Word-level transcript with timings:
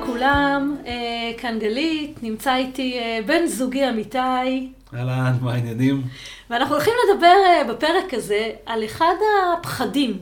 לכולם, 0.00 0.76
אה, 0.86 0.92
כאן 1.38 1.58
גלית, 1.58 2.22
נמצא 2.22 2.56
איתי 2.56 2.98
אה, 2.98 3.18
בן 3.26 3.46
זוגי 3.46 3.88
אמיתי. 3.88 4.18
אהלן, 4.94 5.36
מה 5.40 5.52
העניינים? 5.52 6.02
ואנחנו 6.50 6.74
הולכים 6.74 6.92
לדבר 7.04 7.34
אה, 7.46 7.64
בפרק 7.64 8.14
הזה 8.14 8.50
על 8.66 8.84
אחד 8.84 9.14
הפחדים 9.52 10.18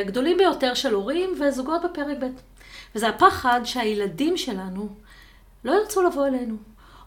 הגדולים 0.00 0.38
ביותר 0.38 0.74
של 0.74 0.94
הורים 0.94 1.30
וזוגות 1.40 1.82
בפרק 1.84 2.16
ב'. 2.20 2.26
וזה 2.94 3.08
הפחד 3.08 3.60
שהילדים 3.64 4.36
שלנו 4.36 4.88
לא 5.64 5.72
ירצו 5.72 6.02
לבוא 6.02 6.26
אלינו, 6.26 6.56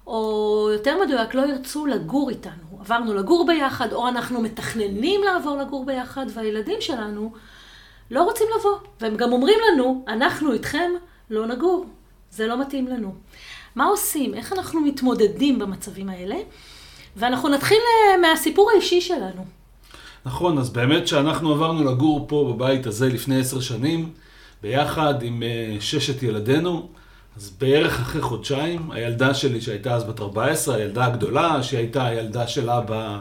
או 0.07 0.69
יותר 0.73 0.97
מדויק, 1.05 1.33
לא 1.33 1.41
ירצו 1.41 1.85
לגור 1.85 2.29
איתנו. 2.29 2.79
עברנו 2.79 3.13
לגור 3.13 3.45
ביחד, 3.47 3.93
או 3.93 4.07
אנחנו 4.07 4.41
מתכננים 4.41 5.21
לעבור 5.23 5.57
לגור 5.57 5.85
ביחד, 5.85 6.25
והילדים 6.33 6.81
שלנו 6.81 7.33
לא 8.11 8.23
רוצים 8.23 8.47
לבוא. 8.59 8.77
והם 9.01 9.15
גם 9.15 9.31
אומרים 9.31 9.59
לנו, 9.73 10.05
אנחנו 10.07 10.53
איתכם 10.53 10.91
לא 11.29 11.47
נגור, 11.47 11.85
זה 12.31 12.47
לא 12.47 12.61
מתאים 12.61 12.87
לנו. 12.87 13.15
מה 13.75 13.85
עושים? 13.85 14.33
איך 14.33 14.53
אנחנו 14.53 14.81
מתמודדים 14.81 15.59
במצבים 15.59 16.09
האלה? 16.09 16.35
ואנחנו 17.15 17.49
נתחיל 17.49 17.77
אה, 17.77 18.17
מהסיפור 18.17 18.71
האישי 18.71 19.01
שלנו. 19.01 19.45
נכון, 20.25 20.57
אז 20.57 20.69
באמת 20.69 21.07
שאנחנו 21.07 21.51
עברנו 21.51 21.91
לגור 21.91 22.25
פה 22.27 22.53
בבית 22.53 22.87
הזה 22.87 23.09
לפני 23.09 23.39
עשר 23.39 23.59
שנים, 23.59 24.09
ביחד 24.61 25.23
עם 25.23 25.43
uh, 25.43 25.81
ששת 25.81 26.23
ילדינו, 26.23 26.87
אז 27.37 27.49
בערך 27.59 27.99
אחרי 27.99 28.21
חודשיים, 28.21 28.91
הילדה 28.91 29.33
שלי 29.33 29.61
שהייתה 29.61 29.93
אז 29.93 30.03
בת 30.03 30.19
14, 30.19 30.75
הילדה 30.75 31.05
הגדולה, 31.05 31.63
שהייתה 31.63 32.05
הילדה 32.05 32.47
של 32.47 32.69
אבא, 32.69 33.19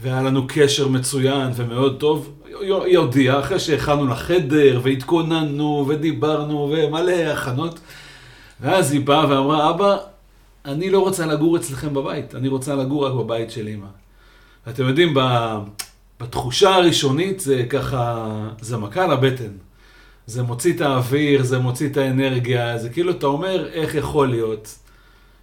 והיה 0.00 0.22
לנו 0.22 0.42
קשר 0.48 0.88
מצוין 0.88 1.50
ומאוד 1.56 1.96
טוב, 2.00 2.32
היא 2.60 2.98
הודיעה, 2.98 3.40
אחרי 3.40 3.58
שהכנו 3.58 4.06
לחדר, 4.06 4.80
והתכוננו, 4.82 5.84
ודיברנו, 5.88 6.72
ומלא 6.72 7.12
הכנות, 7.12 7.80
ואז 8.60 8.92
היא 8.92 9.00
באה 9.00 9.30
ואמרה, 9.30 9.70
אבא, 9.70 9.96
אני 10.64 10.90
לא 10.90 10.98
רוצה 10.98 11.26
לגור 11.26 11.56
אצלכם 11.56 11.94
בבית, 11.94 12.34
אני 12.34 12.48
רוצה 12.48 12.74
לגור 12.74 13.06
רק 13.06 13.12
בבית 13.12 13.50
של 13.50 13.68
אמא. 13.68 13.86
ואתם 14.66 14.88
יודעים, 14.88 15.14
בתחושה 16.20 16.74
הראשונית 16.74 17.40
זה 17.40 17.64
ככה, 17.68 18.28
זה 18.60 18.76
מכה 18.76 19.06
לבטן. 19.06 19.50
זה 20.26 20.42
מוציא 20.42 20.72
את 20.74 20.80
האוויר, 20.80 21.42
זה 21.42 21.58
מוציא 21.58 21.88
את 21.88 21.96
האנרגיה, 21.96 22.78
זה 22.78 22.90
כאילו 22.90 23.10
אתה 23.10 23.26
אומר, 23.26 23.68
איך 23.72 23.94
יכול 23.94 24.28
להיות 24.28 24.78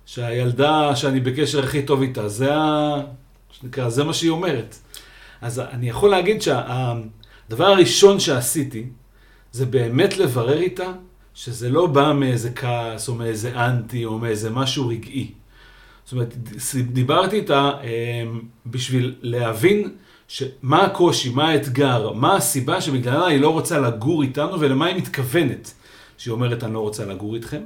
שהילדה 0.05 0.95
שאני 0.95 1.19
בקשר 1.19 1.63
הכי 1.63 1.81
טוב 1.81 2.01
איתה, 2.01 2.27
זה 2.29 2.55
ה... 2.55 2.95
שנקרא, 3.61 3.89
זה 3.89 4.03
מה 4.03 4.13
שהיא 4.13 4.31
אומרת. 4.31 4.75
אז 5.41 5.59
אני 5.59 5.89
יכול 5.89 6.09
להגיד 6.09 6.41
שהדבר 6.41 7.65
הראשון 7.65 8.19
שעשיתי, 8.19 8.85
זה 9.51 9.65
באמת 9.65 10.17
לברר 10.17 10.59
איתה 10.59 10.91
שזה 11.33 11.69
לא 11.69 11.87
בא 11.87 12.13
מאיזה 12.13 12.51
כעס, 12.51 13.09
או 13.09 13.15
מאיזה 13.15 13.65
אנטי, 13.65 14.05
או 14.05 14.17
מאיזה 14.17 14.49
משהו 14.49 14.87
רגעי. 14.87 15.31
זאת 16.03 16.13
אומרת, 16.13 16.35
דיברתי 16.91 17.35
איתה 17.35 17.71
אמ, 17.83 18.41
בשביל 18.65 19.15
להבין 19.21 19.89
מה 20.61 20.83
הקושי, 20.83 21.29
מה 21.29 21.49
האתגר, 21.49 22.13
מה 22.13 22.35
הסיבה 22.35 22.81
שבגללה 22.81 23.25
היא 23.25 23.39
לא 23.39 23.49
רוצה 23.49 23.79
לגור 23.79 24.23
איתנו 24.23 24.59
ולמה 24.59 24.85
היא 24.85 24.95
מתכוונת 24.95 25.73
שהיא 26.17 26.31
אומרת 26.31 26.63
אני 26.63 26.73
לא 26.73 26.79
רוצה 26.79 27.05
לגור 27.05 27.35
איתכם. 27.35 27.61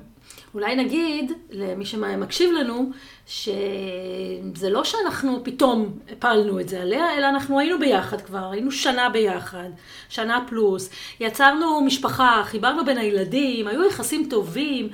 אולי 0.56 0.76
נגיד 0.76 1.32
למי 1.52 1.86
שמקשיב 1.86 2.52
לנו, 2.54 2.92
שזה 3.28 4.70
לא 4.70 4.84
שאנחנו 4.84 5.40
פתאום 5.44 5.94
הפלנו 6.12 6.60
את 6.60 6.70
זה 6.70 6.82
עליה, 6.82 7.18
אלא 7.18 7.30
אנחנו 7.30 7.60
היינו 7.60 7.80
ביחד 7.80 8.22
כבר, 8.22 8.52
היינו 8.52 8.72
שנה 8.72 9.10
ביחד, 9.10 9.70
שנה 10.10 10.40
פלוס, 10.48 10.90
יצרנו 11.20 11.82
משפחה, 11.82 12.42
חיברנו 12.46 12.86
בין 12.86 12.98
הילדים, 12.98 13.68
היו 13.68 13.88
יחסים 13.88 14.28
טובים. 14.30 14.90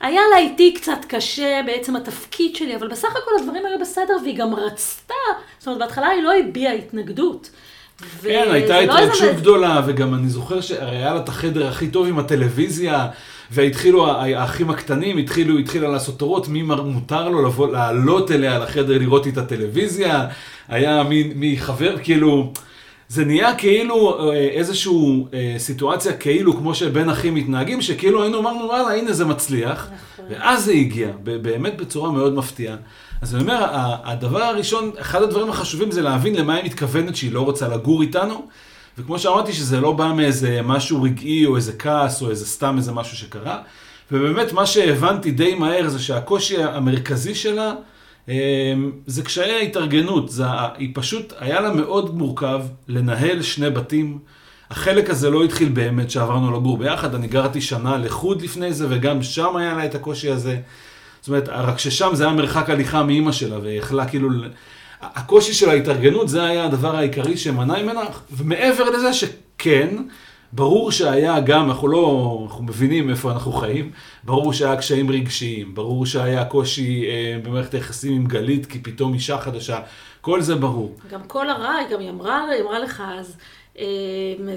היה 0.00 0.20
לה 0.30 0.38
איתי 0.38 0.74
קצת 0.74 1.04
קשה 1.08 1.60
בעצם 1.66 1.96
התפקיד 1.96 2.56
שלי, 2.56 2.76
אבל 2.76 2.88
בסך 2.88 3.08
הכל 3.10 3.30
הדברים 3.38 3.66
היו 3.66 3.78
בסדר, 3.80 4.16
והיא 4.22 4.36
גם 4.36 4.54
רצתה, 4.54 5.14
זאת 5.58 5.66
אומרת, 5.66 5.80
בהתחלה 5.80 6.08
היא 6.08 6.22
לא 6.22 6.32
הביעה 6.38 6.72
התנגדות. 6.72 7.50
כן, 8.22 8.48
הייתה 8.52 8.80
לא 8.80 8.98
התרגשות 8.98 9.22
לא 9.22 9.32
גדולה, 9.32 9.80
וגם 9.86 10.14
אני 10.14 10.28
זוכר 10.28 10.60
שהרי 10.60 10.96
היה 10.96 11.14
לה 11.14 11.20
את 11.20 11.28
החדר 11.28 11.68
הכי 11.68 11.88
טוב 11.88 12.06
עם 12.06 12.18
הטלוויזיה, 12.18 13.08
והתחילו, 13.52 14.10
האחים 14.10 14.70
הקטנים 14.70 15.18
התחילו, 15.18 15.58
התחילה 15.58 15.88
לעשות 15.88 16.18
תורות, 16.18 16.48
מי 16.48 16.62
מותר 16.62 17.28
לו 17.28 17.46
לבוא, 17.46 17.72
לעלות 17.72 18.30
אליה 18.30 18.58
לחדר 18.58 18.98
לראות 18.98 19.26
את 19.26 19.38
הטלוויזיה, 19.38 20.26
היה 20.68 21.02
מי, 21.02 21.32
מי 21.34 21.56
חבר, 21.58 21.96
כאילו... 22.02 22.52
זה 23.08 23.24
נהיה 23.24 23.54
כאילו 23.54 24.30
אה, 24.30 24.34
איזושהי 24.34 25.24
אה, 25.34 25.54
סיטואציה 25.58 26.12
כאילו 26.12 26.56
כמו 26.56 26.74
שבין 26.74 27.08
אחים 27.08 27.34
מתנהגים, 27.34 27.82
שכאילו 27.82 28.22
היינו 28.22 28.38
אמרנו 28.38 28.64
וואלה 28.64 28.94
הנה 28.94 29.12
זה 29.12 29.24
מצליח, 29.24 29.88
נכון. 29.92 30.24
ואז 30.30 30.64
זה 30.64 30.72
הגיע, 30.72 31.08
באמת 31.22 31.76
בצורה 31.76 32.10
מאוד 32.12 32.34
מפתיעה. 32.34 32.76
אז 33.22 33.34
אני 33.34 33.42
אומר, 33.42 33.66
הדבר 34.04 34.42
הראשון, 34.42 34.90
אחד 35.00 35.22
הדברים 35.22 35.50
החשובים 35.50 35.90
זה 35.90 36.02
להבין 36.02 36.34
למה 36.34 36.54
היא 36.54 36.64
מתכוונת 36.64 37.16
שהיא 37.16 37.32
לא 37.32 37.40
רוצה 37.40 37.68
לגור 37.68 38.02
איתנו, 38.02 38.46
וכמו 38.98 39.18
שאמרתי 39.18 39.52
שזה 39.52 39.80
לא 39.80 39.92
בא 39.92 40.12
מאיזה 40.16 40.60
משהו 40.64 41.02
רגעי 41.02 41.46
או 41.46 41.56
איזה 41.56 41.72
כעס 41.72 42.22
או 42.22 42.30
איזה 42.30 42.46
סתם 42.46 42.74
איזה 42.76 42.92
משהו 42.92 43.16
שקרה, 43.16 43.58
ובאמת 44.12 44.52
מה 44.52 44.66
שהבנתי 44.66 45.30
די 45.30 45.54
מהר 45.54 45.88
זה 45.88 45.98
שהקושי 45.98 46.62
המרכזי 46.62 47.34
שלה 47.34 47.74
אמ, 48.28 48.34
זה 49.06 49.22
קשיי 49.22 49.52
ההתארגנות, 49.52 50.28
זה, 50.28 50.44
היא 50.76 50.90
פשוט, 50.94 51.32
היה 51.38 51.60
לה 51.60 51.72
מאוד 51.72 52.14
מורכב 52.14 52.60
לנהל 52.88 53.42
שני 53.42 53.70
בתים. 53.70 54.18
החלק 54.70 55.10
הזה 55.10 55.30
לא 55.30 55.44
התחיל 55.44 55.68
באמת 55.68 56.10
שעברנו 56.10 56.52
לגור 56.52 56.78
ביחד, 56.78 57.14
אני 57.14 57.26
גרתי 57.26 57.60
שנה 57.60 57.96
לחוד 57.96 58.42
לפני 58.42 58.72
זה, 58.72 58.86
וגם 58.90 59.22
שם 59.22 59.56
היה 59.56 59.74
לה 59.74 59.84
את 59.84 59.94
הקושי 59.94 60.30
הזה. 60.30 60.60
זאת 61.20 61.28
אומרת, 61.28 61.48
רק 61.48 61.78
ששם 61.78 62.10
זה 62.14 62.24
היה 62.24 62.32
מרחק 62.32 62.70
הליכה 62.70 63.02
מאימא 63.02 63.32
שלה, 63.32 63.58
ויכלה 63.62 64.06
כאילו... 64.06 64.28
הקושי 65.02 65.52
של 65.52 65.70
ההתארגנות 65.70 66.28
זה 66.28 66.44
היה 66.44 66.64
הדבר 66.64 66.96
העיקרי 66.96 67.36
שמנע 67.36 67.82
ממנה, 67.82 68.00
ומעבר 68.30 68.90
לזה 68.90 69.12
שכן, 69.12 69.96
ברור 70.52 70.90
שהיה 70.90 71.40
גם, 71.40 71.68
אנחנו 71.70 71.88
לא, 71.88 72.38
אנחנו 72.46 72.64
מבינים 72.64 73.10
איפה 73.10 73.32
אנחנו 73.32 73.52
חיים, 73.52 73.90
ברור 74.24 74.52
שהיה 74.52 74.76
קשיים 74.76 75.10
רגשיים, 75.10 75.74
ברור 75.74 76.06
שהיה 76.06 76.44
קושי 76.44 77.06
אה, 77.08 77.38
במערכת 77.42 77.74
היחסים 77.74 78.12
עם 78.12 78.26
גלית, 78.26 78.66
כי 78.66 78.78
פתאום 78.78 79.14
אישה 79.14 79.38
חדשה, 79.38 79.80
כל 80.20 80.40
זה 80.40 80.54
ברור. 80.54 80.96
גם 81.10 81.20
כל 81.26 81.50
הרע, 81.50 81.74
גם 81.92 82.00
היא 82.00 82.10
אמרה, 82.10 82.44
היא 82.50 82.62
אמרה 82.62 82.78
לך 82.78 83.02
אז, 83.18 83.36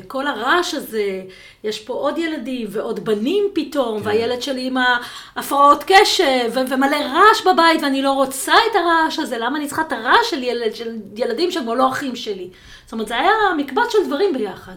כל 0.07 0.27
הרעש 0.27 0.73
הזה, 0.73 1.21
יש 1.63 1.79
פה 1.79 1.93
עוד 1.93 2.17
ילדים 2.17 2.67
ועוד 2.71 3.05
בנים 3.05 3.43
פתאום, 3.53 3.99
כן. 3.99 4.05
והילד 4.05 4.41
שלי 4.41 4.67
עם 4.67 4.77
ההפרעות 4.77 5.83
קשב, 5.87 6.51
ומלא 6.55 6.95
רעש 6.95 7.41
בבית, 7.41 7.83
ואני 7.83 8.01
לא 8.01 8.11
רוצה 8.11 8.53
את 8.71 8.75
הרעש 8.75 9.19
הזה, 9.19 9.37
למה 9.37 9.57
אני 9.57 9.67
צריכה 9.67 9.81
את 9.81 9.91
הרעש 9.91 10.29
של, 10.29 10.43
ילד, 10.43 10.75
של 10.75 10.95
ילדים 11.15 11.51
שהם 11.51 11.67
לא 11.67 11.89
אחים 11.89 12.15
שלי? 12.15 12.49
זאת 12.85 12.93
אומרת, 12.93 13.07
זה 13.07 13.17
היה 13.17 13.31
מקבץ 13.57 13.91
של 13.91 14.07
דברים 14.07 14.33
ביחד. 14.33 14.75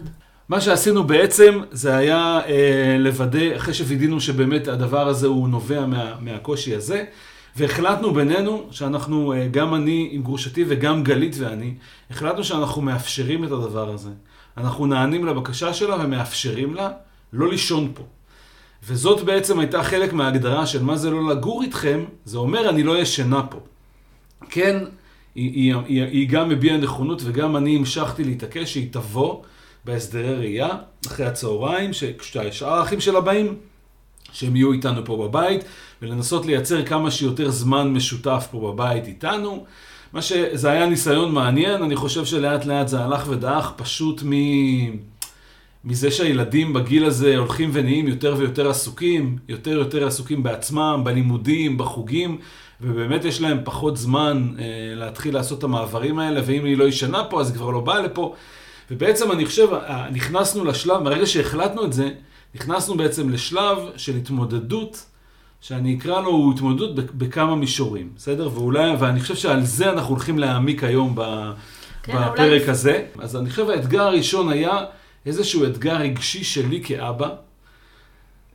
מה 0.49 0.61
שעשינו 0.61 1.03
בעצם 1.03 1.61
זה 1.71 1.97
היה 1.97 2.39
אה, 2.47 2.95
לוודא, 2.99 3.55
אחרי 3.55 3.73
שווידינו 3.73 4.21
שבאמת 4.21 4.67
הדבר 4.67 5.07
הזה 5.07 5.27
הוא 5.27 5.49
נובע 5.49 5.85
מה, 5.85 6.15
מהקושי 6.19 6.75
הזה, 6.75 7.03
והחלטנו 7.55 8.13
בינינו 8.13 8.67
שאנחנו, 8.71 9.33
אה, 9.33 9.47
גם 9.51 9.75
אני 9.75 10.09
עם 10.11 10.23
גרושתי 10.23 10.65
וגם 10.67 11.03
גלית 11.03 11.35
ואני, 11.39 11.73
החלטנו 12.11 12.43
שאנחנו 12.43 12.81
מאפשרים 12.81 13.43
את 13.43 13.51
הדבר 13.51 13.89
הזה. 13.89 14.09
אנחנו 14.59 14.85
נענים 14.85 15.25
לבקשה 15.25 15.73
שלה 15.73 15.95
ומאפשרים 15.99 16.73
לה 16.73 16.89
לא 17.33 17.49
לישון 17.49 17.91
פה. 17.93 18.03
וזאת 18.83 19.25
בעצם 19.25 19.59
הייתה 19.59 19.83
חלק 19.83 20.13
מההגדרה 20.13 20.65
של 20.65 20.83
מה 20.83 20.97
זה 20.97 21.09
לא 21.09 21.29
לגור 21.29 21.63
איתכם, 21.63 22.05
זה 22.25 22.37
אומר 22.37 22.69
אני 22.69 22.83
לא 22.83 22.97
ישנה 22.97 23.43
פה. 23.43 23.59
כן, 24.49 24.83
היא, 25.35 25.51
היא, 25.51 25.75
היא, 25.85 26.03
היא 26.03 26.29
גם 26.29 26.51
הביעה 26.51 26.77
נכונות 26.77 27.21
וגם 27.25 27.57
אני 27.57 27.75
המשכתי 27.75 28.23
להתעקש 28.23 28.73
שהיא 28.73 28.87
תבוא. 28.91 29.43
בהסדרי 29.85 30.35
ראייה, 30.35 30.69
אחרי 31.07 31.25
הצהריים, 31.25 31.91
כששאר 32.19 32.73
האחים 32.73 33.01
שלה 33.01 33.21
באים, 33.21 33.55
שהם 34.31 34.55
יהיו 34.55 34.71
איתנו 34.71 35.05
פה 35.05 35.27
בבית, 35.27 35.63
ולנסות 36.01 36.45
לייצר 36.45 36.85
כמה 36.85 37.11
שיותר 37.11 37.49
זמן 37.49 37.93
משותף 37.93 38.47
פה 38.51 38.71
בבית 38.71 39.07
איתנו. 39.07 39.65
מה 40.13 40.21
שזה 40.21 40.71
היה 40.71 40.85
ניסיון 40.85 41.31
מעניין, 41.31 41.83
אני 41.83 41.95
חושב 41.95 42.25
שלאט 42.25 42.65
לאט 42.65 42.87
זה 42.87 42.99
הלך 42.99 43.23
ודעך 43.29 43.73
פשוט 43.75 44.23
מ... 44.25 44.33
מזה 45.85 46.11
שהילדים 46.11 46.73
בגיל 46.73 47.05
הזה 47.05 47.37
הולכים 47.37 47.69
ונהיים 47.73 48.07
יותר 48.07 48.35
ויותר 48.37 48.69
עסוקים, 48.69 49.37
יותר 49.49 49.71
ויותר 49.71 50.07
עסוקים 50.07 50.43
בעצמם, 50.43 51.01
בלימודים, 51.03 51.77
בחוגים, 51.77 52.37
ובאמת 52.81 53.25
יש 53.25 53.41
להם 53.41 53.59
פחות 53.63 53.97
זמן 53.97 54.53
אה, 54.59 54.65
להתחיל 54.95 55.33
לעשות 55.33 55.59
את 55.59 55.63
המעברים 55.63 56.19
האלה, 56.19 56.41
ואם 56.45 56.65
היא 56.65 56.77
לא 56.77 56.83
ישנה 56.83 57.23
פה 57.23 57.41
אז 57.41 57.49
היא 57.49 57.57
כבר 57.57 57.69
לא 57.69 57.79
באה 57.79 58.01
לפה. 58.01 58.35
ובעצם 58.91 59.31
אני 59.31 59.45
חושב, 59.45 59.67
נכנסנו 60.11 60.65
לשלב, 60.65 61.01
מרגע 61.01 61.25
שהחלטנו 61.25 61.85
את 61.85 61.93
זה, 61.93 62.09
נכנסנו 62.55 62.97
בעצם 62.97 63.29
לשלב 63.29 63.77
של 63.97 64.15
התמודדות, 64.15 65.05
שאני 65.61 65.97
אקרא 65.97 66.21
לו 66.21 66.29
הוא 66.29 66.53
התמודדות 66.53 66.95
בכמה 66.95 67.55
מישורים, 67.55 68.09
בסדר? 68.15 68.49
ואולי, 68.53 68.95
ואני 68.99 69.19
חושב 69.19 69.35
שעל 69.35 69.63
זה 69.63 69.89
אנחנו 69.91 70.09
הולכים 70.09 70.39
להעמיק 70.39 70.83
היום 70.83 71.15
ב, 71.15 71.51
כן, 72.03 72.13
בפרק 72.17 72.39
אולי... 72.39 72.69
הזה. 72.69 73.05
אז 73.19 73.35
אני 73.35 73.49
חושב 73.49 73.69
האתגר 73.69 74.01
הראשון 74.01 74.49
היה 74.49 74.85
איזשהו 75.25 75.65
אתגר 75.65 75.95
רגשי 75.95 76.43
שלי 76.43 76.81
כאבא, 76.83 77.29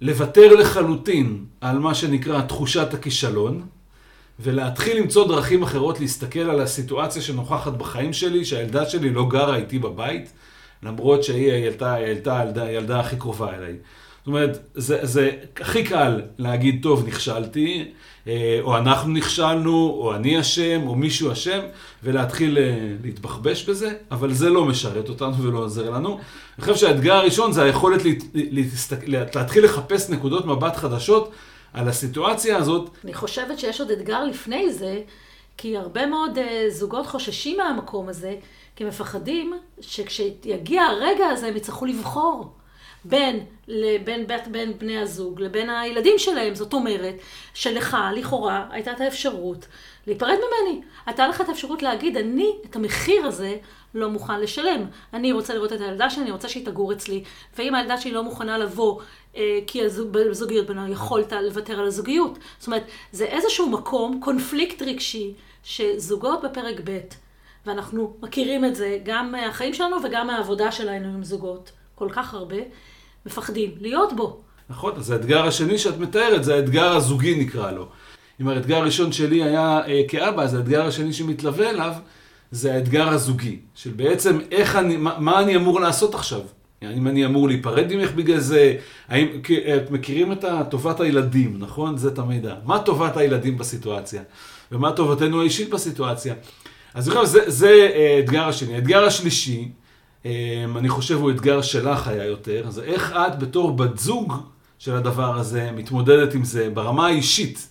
לוותר 0.00 0.54
לחלוטין 0.54 1.44
על 1.60 1.78
מה 1.78 1.94
שנקרא 1.94 2.40
תחושת 2.40 2.94
הכישלון, 2.94 3.62
ולהתחיל 4.40 4.96
למצוא 4.96 5.28
דרכים 5.28 5.62
אחרות 5.62 6.00
להסתכל 6.00 6.50
על 6.50 6.60
הסיטואציה 6.60 7.22
שנוכחת 7.22 7.72
בחיים 7.72 8.12
שלי, 8.12 8.44
שהילדה 8.44 8.86
שלי 8.86 9.10
לא 9.10 9.28
גרה 9.28 9.56
איתי 9.56 9.78
בבית, 9.78 10.32
למרות 10.82 11.24
שהיא 11.24 11.52
הילדה, 11.52 11.94
הילדה, 11.94 12.40
הילדה, 12.40 12.62
הילדה 12.62 13.00
הכי 13.00 13.16
קרובה 13.16 13.54
אליי. 13.54 13.76
זאת 14.24 14.28
אומרת, 14.28 14.58
זה, 14.74 14.98
זה 15.02 15.30
הכי 15.60 15.84
קל 15.84 16.20
להגיד, 16.38 16.82
טוב, 16.82 17.06
נכשלתי, 17.06 17.92
אה, 18.26 18.58
או 18.62 18.76
אנחנו 18.76 19.12
נכשלנו, 19.12 19.96
או 20.00 20.14
אני 20.14 20.40
אשם, 20.40 20.86
או 20.86 20.94
מישהו 20.94 21.32
אשם, 21.32 21.60
ולהתחיל 22.02 22.58
אה, 22.58 22.92
להתבחבש 23.04 23.64
בזה, 23.64 23.92
אבל 24.10 24.32
זה 24.32 24.50
לא 24.50 24.64
משרת 24.64 25.08
אותנו 25.08 25.42
ולא 25.42 25.58
עוזר 25.58 25.90
לנו. 25.90 26.18
אני 26.58 26.64
חושב 26.64 26.76
שהאתגר 26.76 27.14
הראשון 27.14 27.52
זה 27.52 27.62
היכולת 27.62 28.00
להתחיל 29.34 29.64
לחפש 29.64 30.10
נקודות 30.10 30.46
מבט 30.46 30.76
חדשות 30.76 31.32
על 31.72 31.88
הסיטואציה 31.88 32.56
הזאת. 32.56 32.90
אני 33.04 33.14
חושבת 33.14 33.58
שיש 33.58 33.80
עוד 33.80 33.90
אתגר 33.90 34.24
לפני 34.24 34.72
זה, 34.72 35.00
כי 35.56 35.76
הרבה 35.76 36.06
מאוד 36.06 36.38
uh, 36.38 36.40
זוגות 36.70 37.06
חוששים 37.06 37.56
מהמקום 37.56 38.08
הזה, 38.08 38.34
כי 38.76 38.84
מפחדים 38.84 39.54
שכשיגיע 39.80 40.82
הרגע 40.82 41.26
הזה 41.26 41.46
הם 41.46 41.56
יצטרכו 41.56 41.86
לבחור. 41.86 42.52
בין, 43.04 43.44
בין, 44.04 44.26
בין, 44.26 44.40
בין 44.50 44.78
בני 44.78 44.98
הזוג 44.98 45.40
לבין 45.40 45.70
הילדים 45.70 46.18
שלהם. 46.18 46.54
זאת 46.54 46.72
אומרת, 46.72 47.14
שלך, 47.54 47.96
לכאורה, 48.14 48.66
הייתה 48.70 48.92
את 48.92 49.00
האפשרות 49.00 49.66
להיפרד 50.06 50.28
ממני. 50.38 50.80
הייתה 51.06 51.28
לך 51.28 51.40
את 51.40 51.48
האפשרות 51.48 51.82
להגיד, 51.82 52.16
אני 52.16 52.52
את 52.70 52.76
המחיר 52.76 53.26
הזה 53.26 53.56
לא 53.94 54.10
מוכן 54.10 54.40
לשלם. 54.40 54.86
אני 55.12 55.32
רוצה 55.32 55.54
לראות 55.54 55.72
את 55.72 55.80
הילדה 55.80 56.10
שלי, 56.10 56.22
אני 56.22 56.30
רוצה 56.30 56.48
שהיא 56.48 56.66
תגור 56.66 56.92
אצלי. 56.92 57.24
ואם 57.58 57.74
הילדה 57.74 58.00
שלי 58.00 58.10
לא 58.10 58.22
מוכנה 58.22 58.58
לבוא, 58.58 59.00
אה, 59.36 59.58
כי 59.66 59.82
הזוגיות 59.84 60.66
בינינו, 60.66 60.92
יכולת 60.92 61.32
לוותר 61.32 61.80
על 61.80 61.86
הזוגיות. 61.86 62.38
זאת 62.58 62.66
אומרת, 62.66 62.84
זה 63.12 63.24
איזשהו 63.24 63.70
מקום, 63.70 64.20
קונפליקט 64.24 64.82
רגשי, 64.82 65.34
שזוגות 65.64 66.42
בפרק 66.42 66.80
ב', 66.84 66.98
ואנחנו 67.66 68.16
מכירים 68.22 68.64
את 68.64 68.76
זה 68.76 68.98
גם 69.04 69.32
מהחיים 69.32 69.74
שלנו 69.74 69.96
וגם 70.04 70.26
מהעבודה 70.26 70.72
שלנו 70.72 71.08
עם 71.08 71.24
זוגות, 71.24 71.72
כל 71.94 72.08
כך 72.12 72.34
הרבה, 72.34 72.56
מפחדים 73.26 73.70
להיות 73.80 74.12
בו. 74.16 74.40
נכון, 74.70 74.92
אז 74.96 75.10
האתגר 75.10 75.46
השני 75.46 75.78
שאת 75.78 75.98
מתארת 75.98 76.44
זה 76.44 76.54
האתגר 76.54 76.96
הזוגי 76.96 77.34
נקרא 77.34 77.70
לו. 77.70 77.88
אם 78.40 78.48
האתגר 78.48 78.76
הראשון 78.76 79.12
שלי 79.12 79.42
היה 79.42 79.80
אה, 79.86 80.02
כאבא, 80.08 80.42
אז 80.42 80.54
האתגר 80.54 80.86
השני 80.86 81.12
שמתלווה 81.12 81.70
אליו 81.70 81.92
זה 82.50 82.74
האתגר 82.74 83.08
הזוגי. 83.08 83.58
של 83.74 83.90
בעצם 83.90 84.38
איך 84.50 84.76
אני, 84.76 84.96
מה, 84.96 85.14
מה 85.18 85.40
אני 85.40 85.56
אמור 85.56 85.80
לעשות 85.80 86.14
עכשיו? 86.14 86.40
האם 86.82 87.08
אני 87.08 87.26
אמור 87.26 87.48
להיפרד 87.48 87.94
ממך 87.94 88.12
בגלל 88.12 88.38
זה? 88.38 88.76
האם, 89.08 89.26
את 89.76 89.90
מכירים 89.90 90.32
את 90.32 90.44
טובת 90.70 91.00
הילדים, 91.00 91.56
נכון? 91.58 91.96
זה 91.96 92.14
תמיד 92.14 92.46
מה 92.64 92.78
טובת 92.78 93.16
הילדים 93.16 93.58
בסיטואציה? 93.58 94.22
ומה 94.72 94.92
טובתנו 94.92 95.40
האישית 95.40 95.70
בסיטואציה? 95.70 96.34
אז 96.94 97.10
חושב, 97.10 97.38
זה 97.46 97.90
אה, 97.94 98.20
אתגר 98.24 98.48
השני. 98.48 98.74
האתגר 98.74 99.04
השלישי, 99.04 99.68
אני 100.76 100.88
חושב 100.88 101.14
הוא 101.14 101.30
אתגר 101.30 101.62
שלך 101.62 102.08
היה 102.08 102.24
יותר, 102.24 102.70
זה 102.70 102.82
איך 102.82 103.12
את 103.12 103.38
בתור 103.38 103.76
בת 103.76 103.98
זוג 103.98 104.34
של 104.78 104.94
הדבר 104.94 105.38
הזה 105.38 105.70
מתמודדת 105.72 106.34
עם 106.34 106.44
זה 106.44 106.70
ברמה 106.70 107.06
האישית. 107.06 107.68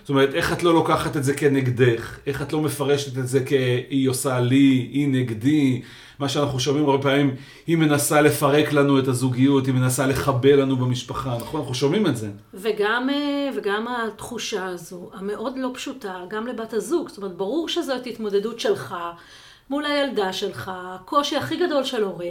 זאת 0.00 0.08
אומרת, 0.08 0.34
איך 0.34 0.52
את 0.52 0.62
לא 0.62 0.74
לוקחת 0.74 1.16
את 1.16 1.24
זה 1.24 1.34
כנגדך, 1.34 2.18
איך 2.26 2.42
את 2.42 2.52
לא 2.52 2.60
מפרשת 2.60 3.18
את 3.18 3.28
זה 3.28 3.44
כהיא 3.46 4.08
עושה 4.08 4.40
לי, 4.40 4.88
היא 4.92 5.08
נגדי, 5.08 5.82
מה 6.18 6.28
שאנחנו 6.28 6.60
שומעים 6.60 6.88
הרבה 6.88 7.02
פעמים, 7.02 7.34
היא 7.66 7.76
מנסה 7.76 8.20
לפרק 8.20 8.72
לנו 8.72 8.98
את 8.98 9.08
הזוגיות, 9.08 9.66
היא 9.66 9.74
מנסה 9.74 10.06
לחבל 10.06 10.60
לנו 10.60 10.76
במשפחה, 10.76 11.36
נכון? 11.40 11.60
אנחנו 11.60 11.74
שומעים 11.74 12.06
את 12.06 12.16
זה. 12.16 12.30
וגם, 12.54 13.10
אה, 13.10 13.48
וגם 13.56 13.86
התחושה 13.88 14.66
הזו, 14.66 15.10
המאוד 15.14 15.52
לא 15.56 15.70
פשוטה, 15.74 16.14
גם 16.28 16.46
לבת 16.46 16.72
הזוג, 16.72 17.08
זאת 17.08 17.18
אומרת, 17.18 17.36
ברור 17.36 17.68
שזאת 17.68 18.06
התמודדות 18.06 18.60
שלך. 18.60 18.94
מול 19.70 19.86
הילדה 19.86 20.32
שלך, 20.32 20.70
הקושי 20.74 21.36
הכי 21.36 21.56
גדול 21.56 21.84
של 21.84 22.02
הורה, 22.02 22.30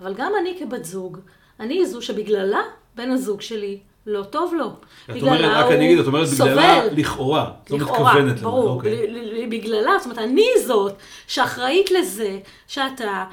אבל 0.00 0.14
גם 0.14 0.32
אני 0.40 0.56
כבת 0.60 0.84
זוג, 0.84 1.18
אני 1.60 1.86
זו 1.86 2.02
שבגללה 2.02 2.62
בן 2.94 3.10
הזוג 3.10 3.40
שלי 3.40 3.78
לא 4.06 4.22
טוב 4.22 4.54
לו. 4.54 4.72
את 5.10 5.22
אומרת, 5.22 5.40
רק 5.44 5.72
אני 5.72 5.86
אגיד, 5.86 5.98
את 5.98 6.06
אומרת 6.06 6.28
בגללה 6.28 6.84
לכאורה, 6.92 7.50
את 7.64 7.70
לא 7.70 7.78
מתכוונת. 7.78 8.40
ברור, 8.40 8.68
אוקיי. 8.68 9.46
בגללה, 9.50 9.92
זאת 9.98 10.04
אומרת, 10.04 10.18
אני 10.18 10.46
זאת 10.66 10.92
שאחראית 11.26 11.90
לזה 11.90 12.38
שאתה 12.66 13.24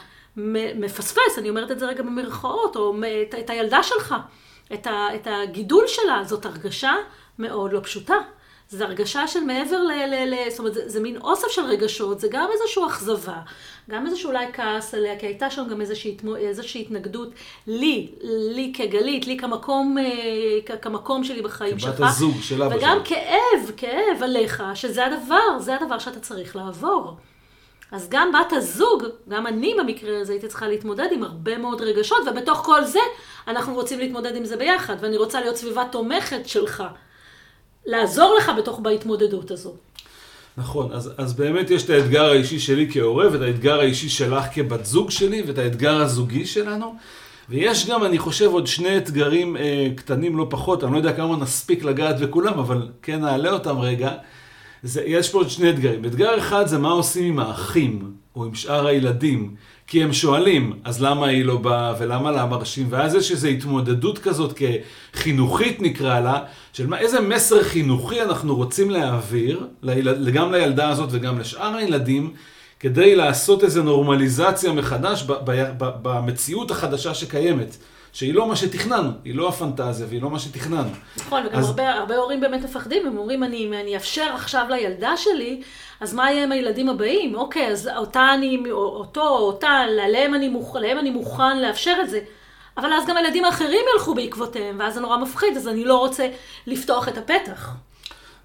מפספס, 0.76 1.38
אני 1.38 1.50
אומרת 1.50 1.72
את 1.72 1.80
זה 1.80 1.86
רגע 1.86 2.04
במרכאות, 2.04 2.76
או 2.76 2.96
את, 3.40 3.50
הילדה 3.50 3.84
שלך, 3.84 4.16
את 4.74 5.28
הגידול 5.28 5.84
שלה, 5.88 6.24
זאת 6.24 6.46
הרגשה 6.46 6.94
מאוד 7.40 7.74
לא 7.74 7.80
פשוטה. 7.80 8.18
זה 8.70 8.86
הרגשה 8.86 9.28
של 9.28 9.40
מעבר 9.40 9.84
ל... 9.84 9.92
ל, 9.92 10.34
ל 10.34 10.50
זאת 10.50 10.60
אומרת, 10.60 10.74
זה, 10.74 10.90
זה 10.90 11.00
מין 11.00 11.18
אוסף 11.18 11.48
של 11.48 11.62
רגשות, 11.62 12.20
זה 12.20 12.28
גם 12.32 12.50
איזושהי 12.54 12.84
אכזבה, 12.88 13.38
גם 13.90 14.06
איזשהו 14.06 14.30
אולי 14.30 14.46
כעס 14.54 14.94
עליה, 14.94 15.20
כי 15.20 15.26
הייתה 15.26 15.50
שם 15.50 15.68
גם 15.70 15.82
איזושהי, 15.82 16.18
איזושהי 16.38 16.82
התנגדות 16.82 17.30
לי, 17.68 18.12
לי 18.22 18.74
כגלית, 18.76 19.28
לי 19.28 19.38
כמקום, 19.38 19.98
אה, 19.98 20.78
כמקום 20.82 21.24
שלי 21.24 21.42
בחיים 21.42 21.80
שלך. 21.80 21.96
כבת 21.96 22.08
הזוג 22.10 22.42
של 22.42 22.64
אבא 22.64 22.76
וגם 22.76 22.98
כאב, 23.04 23.72
כאב 23.78 24.24
עליך, 24.24 24.64
שזה 24.76 25.06
הדבר, 25.06 25.60
זה 25.60 25.76
הדבר 25.76 26.00
שאתה 26.00 26.20
צריך 26.20 26.56
לעבור. 26.56 27.18
אז 27.92 28.10
גם 28.10 28.32
בת 28.32 28.54
הזוג, 28.54 29.04
גם 29.30 29.48
אני 29.48 29.76
במקרה 29.80 30.22
הזה 30.22 30.34
הייתי 30.34 30.48
צריכה 30.48 30.68
להתמודד 30.68 31.08
עם 31.12 31.24
הרבה 31.24 31.58
מאוד 31.58 31.82
רגשות, 31.82 32.18
ובתוך 32.28 32.58
כל 32.58 32.84
זה 32.84 33.00
אנחנו 33.48 33.74
רוצים 33.74 34.00
להתמודד 34.00 34.36
עם 34.36 34.46
זה 34.46 34.58
ביחד, 34.58 34.96
ואני 35.00 35.18
רוצה 35.18 35.42
להיות 35.42 35.56
סביבה 35.56 35.84
תומכת 35.92 36.48
שלך. 36.48 36.84
לעזור 37.88 38.36
לך 38.38 38.52
בתוך 38.58 38.80
בהתמודדות 38.80 39.52
הזו. 39.52 39.74
נכון, 40.58 40.92
אז, 40.92 41.12
אז 41.18 41.34
באמת 41.34 41.70
יש 41.70 41.84
את 41.84 41.90
האתגר 41.90 42.26
האישי 42.26 42.60
שלי 42.60 42.88
כהורה, 42.92 43.32
ואת 43.32 43.42
האתגר 43.42 43.80
האישי 43.80 44.10
שלך 44.10 44.44
כבת 44.54 44.86
זוג 44.86 45.12
שלי, 45.12 45.44
ואת 45.48 45.58
האתגר 45.58 46.02
הזוגי 46.02 46.46
שלנו. 46.46 46.96
ויש 47.50 47.88
גם, 47.90 48.04
אני 48.04 48.18
חושב, 48.18 48.46
עוד 48.46 48.68
שני 48.68 48.98
אתגרים 48.98 49.58
אה, 49.58 49.88
קטנים 49.96 50.38
לא 50.38 50.48
פחות, 50.50 50.84
אני 50.84 50.92
לא 50.92 50.98
יודע 50.98 51.14
כמה 51.14 51.38
נספיק 51.38 51.84
לגעת 51.84 52.20
בכולם, 52.20 52.60
אבל 52.60 52.88
כן 53.02 53.22
נעלה 53.22 53.52
אותם 53.52 53.80
רגע. 53.80 54.12
זה, 54.84 55.04
יש 55.06 55.30
פה 55.30 55.38
עוד 55.38 55.50
שני 55.50 55.70
אתגרים. 55.70 56.06
אתגר 56.06 56.38
אחד 56.38 56.68
זה 56.68 56.78
מה 56.78 56.90
עושים 56.90 57.34
עם 57.34 57.40
האחים, 57.40 58.12
או 58.36 58.46
עם 58.46 58.56
שאר 58.56 58.88
הילדים. 58.88 59.56
כי 59.88 60.04
הם 60.04 60.14
שואלים, 60.14 60.74
אז 60.84 61.02
למה 61.02 61.28
היא 61.28 61.46
לא 61.46 61.58
באה, 61.58 61.94
ולמה 62.00 62.32
לה 62.32 62.46
מרשים, 62.46 62.88
ואז 62.90 63.16
יש 63.16 63.32
איזו 63.32 63.48
התמודדות 63.48 64.20
כזאת 64.20 64.60
כחינוכית 65.14 65.82
נקרא 65.82 66.20
לה, 66.20 66.40
של 66.74 66.88
מה, 66.88 67.00
איזה 67.00 67.22
מסר 67.22 67.64
חינוכי 67.64 68.22
אנחנו 68.22 68.56
רוצים 68.56 68.90
להעביר, 68.90 69.68
ליל, 69.84 70.30
גם 70.32 70.52
לילדה 70.52 70.90
הזאת 70.90 71.10
וגם 71.12 71.40
לשאר 71.40 71.76
הילדים, 71.76 72.34
כדי 72.80 73.16
לעשות 73.16 73.64
איזו 73.64 73.84
נורמליזציה 73.84 74.72
מחדש 74.72 75.24
ב, 75.24 75.32
ב, 75.32 75.64
ב, 75.78 75.90
במציאות 76.02 76.72
החדשה 76.72 77.14
שקיימת. 77.14 77.78
שהיא 78.18 78.34
לא 78.34 78.48
מה 78.48 78.56
שתכננו, 78.56 79.10
היא 79.26 79.36
לא 79.36 79.50
הפנטזיה 79.50 80.08
והיא 80.10 80.22
לא 80.22 80.30
מה 80.30 80.40
שתכננו. 80.40 80.90
נכון, 81.18 81.46
וגם 81.46 81.60
אז... 81.60 81.68
הרבה, 81.68 81.94
הרבה 81.94 82.16
הורים 82.16 82.42
באמת 82.42 82.64
מפחדים, 82.64 83.08
הם 83.08 83.18
אומרים, 83.18 83.44
אני, 83.44 83.68
אני 83.82 83.96
אאפשר 83.96 84.30
עכשיו 84.34 84.66
לילדה 84.70 85.18
שלי, 85.18 85.62
אז 86.00 86.14
מה 86.14 86.32
יהיה 86.32 86.44
עם 86.44 86.52
הילדים 86.52 86.90
הבאים? 86.90 87.36
אוקיי, 87.36 87.68
אז 87.68 87.90
אותה 87.98 88.34
אני, 88.34 88.72
אותו 88.72 89.22
או 89.22 89.38
אותה, 89.38 89.70
עליהם 89.70 90.34
אני, 90.34 90.50
מוכ, 90.50 90.76
אני 90.76 91.10
מוכן 91.10 91.60
לאפשר 91.60 91.96
את 92.04 92.10
זה. 92.10 92.20
אבל 92.78 92.94
אז 92.94 93.08
גם 93.08 93.18
הילדים 93.18 93.46
האחרים 93.46 93.82
ילכו 93.96 94.16
בעקבותיהם, 94.16 94.76
ואז 94.80 94.94
זה 94.94 95.00
נורא 95.00 95.18
מפחיד, 95.18 95.58
אז 95.58 95.68
אני 95.68 95.86
לא 95.86 95.98
רוצה 95.98 96.28
לפתוח 96.68 97.08
את 97.08 97.18
הפתח. 97.18 97.72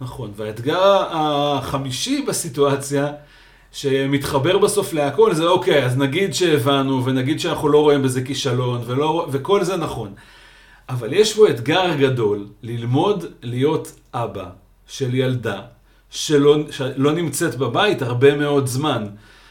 נכון, 0.00 0.32
והאתגר 0.36 1.04
החמישי 1.10 2.22
בסיטואציה, 2.22 3.12
שמתחבר 3.72 4.58
בסוף 4.58 4.92
להכל, 4.92 5.34
זה 5.34 5.46
אוקיי, 5.46 5.84
אז 5.84 5.96
נגיד 5.96 6.34
שהבנו, 6.34 7.04
ונגיד 7.04 7.40
שאנחנו 7.40 7.68
לא 7.68 7.78
רואים 7.78 8.02
בזה 8.02 8.22
כישלון, 8.22 8.82
ולא, 8.86 9.28
וכל 9.32 9.64
זה 9.64 9.76
נכון. 9.76 10.14
אבל 10.88 11.12
יש 11.12 11.34
פה 11.34 11.50
אתגר 11.50 11.94
גדול, 11.98 12.46
ללמוד 12.62 13.24
להיות 13.42 13.92
אבא 14.14 14.46
של 14.86 15.14
ילדה 15.14 15.60
שלא, 16.10 16.56
שלא 16.70 17.12
נמצאת 17.12 17.54
בבית 17.54 18.02
הרבה 18.02 18.36
מאוד 18.36 18.66
זמן. 18.66 19.06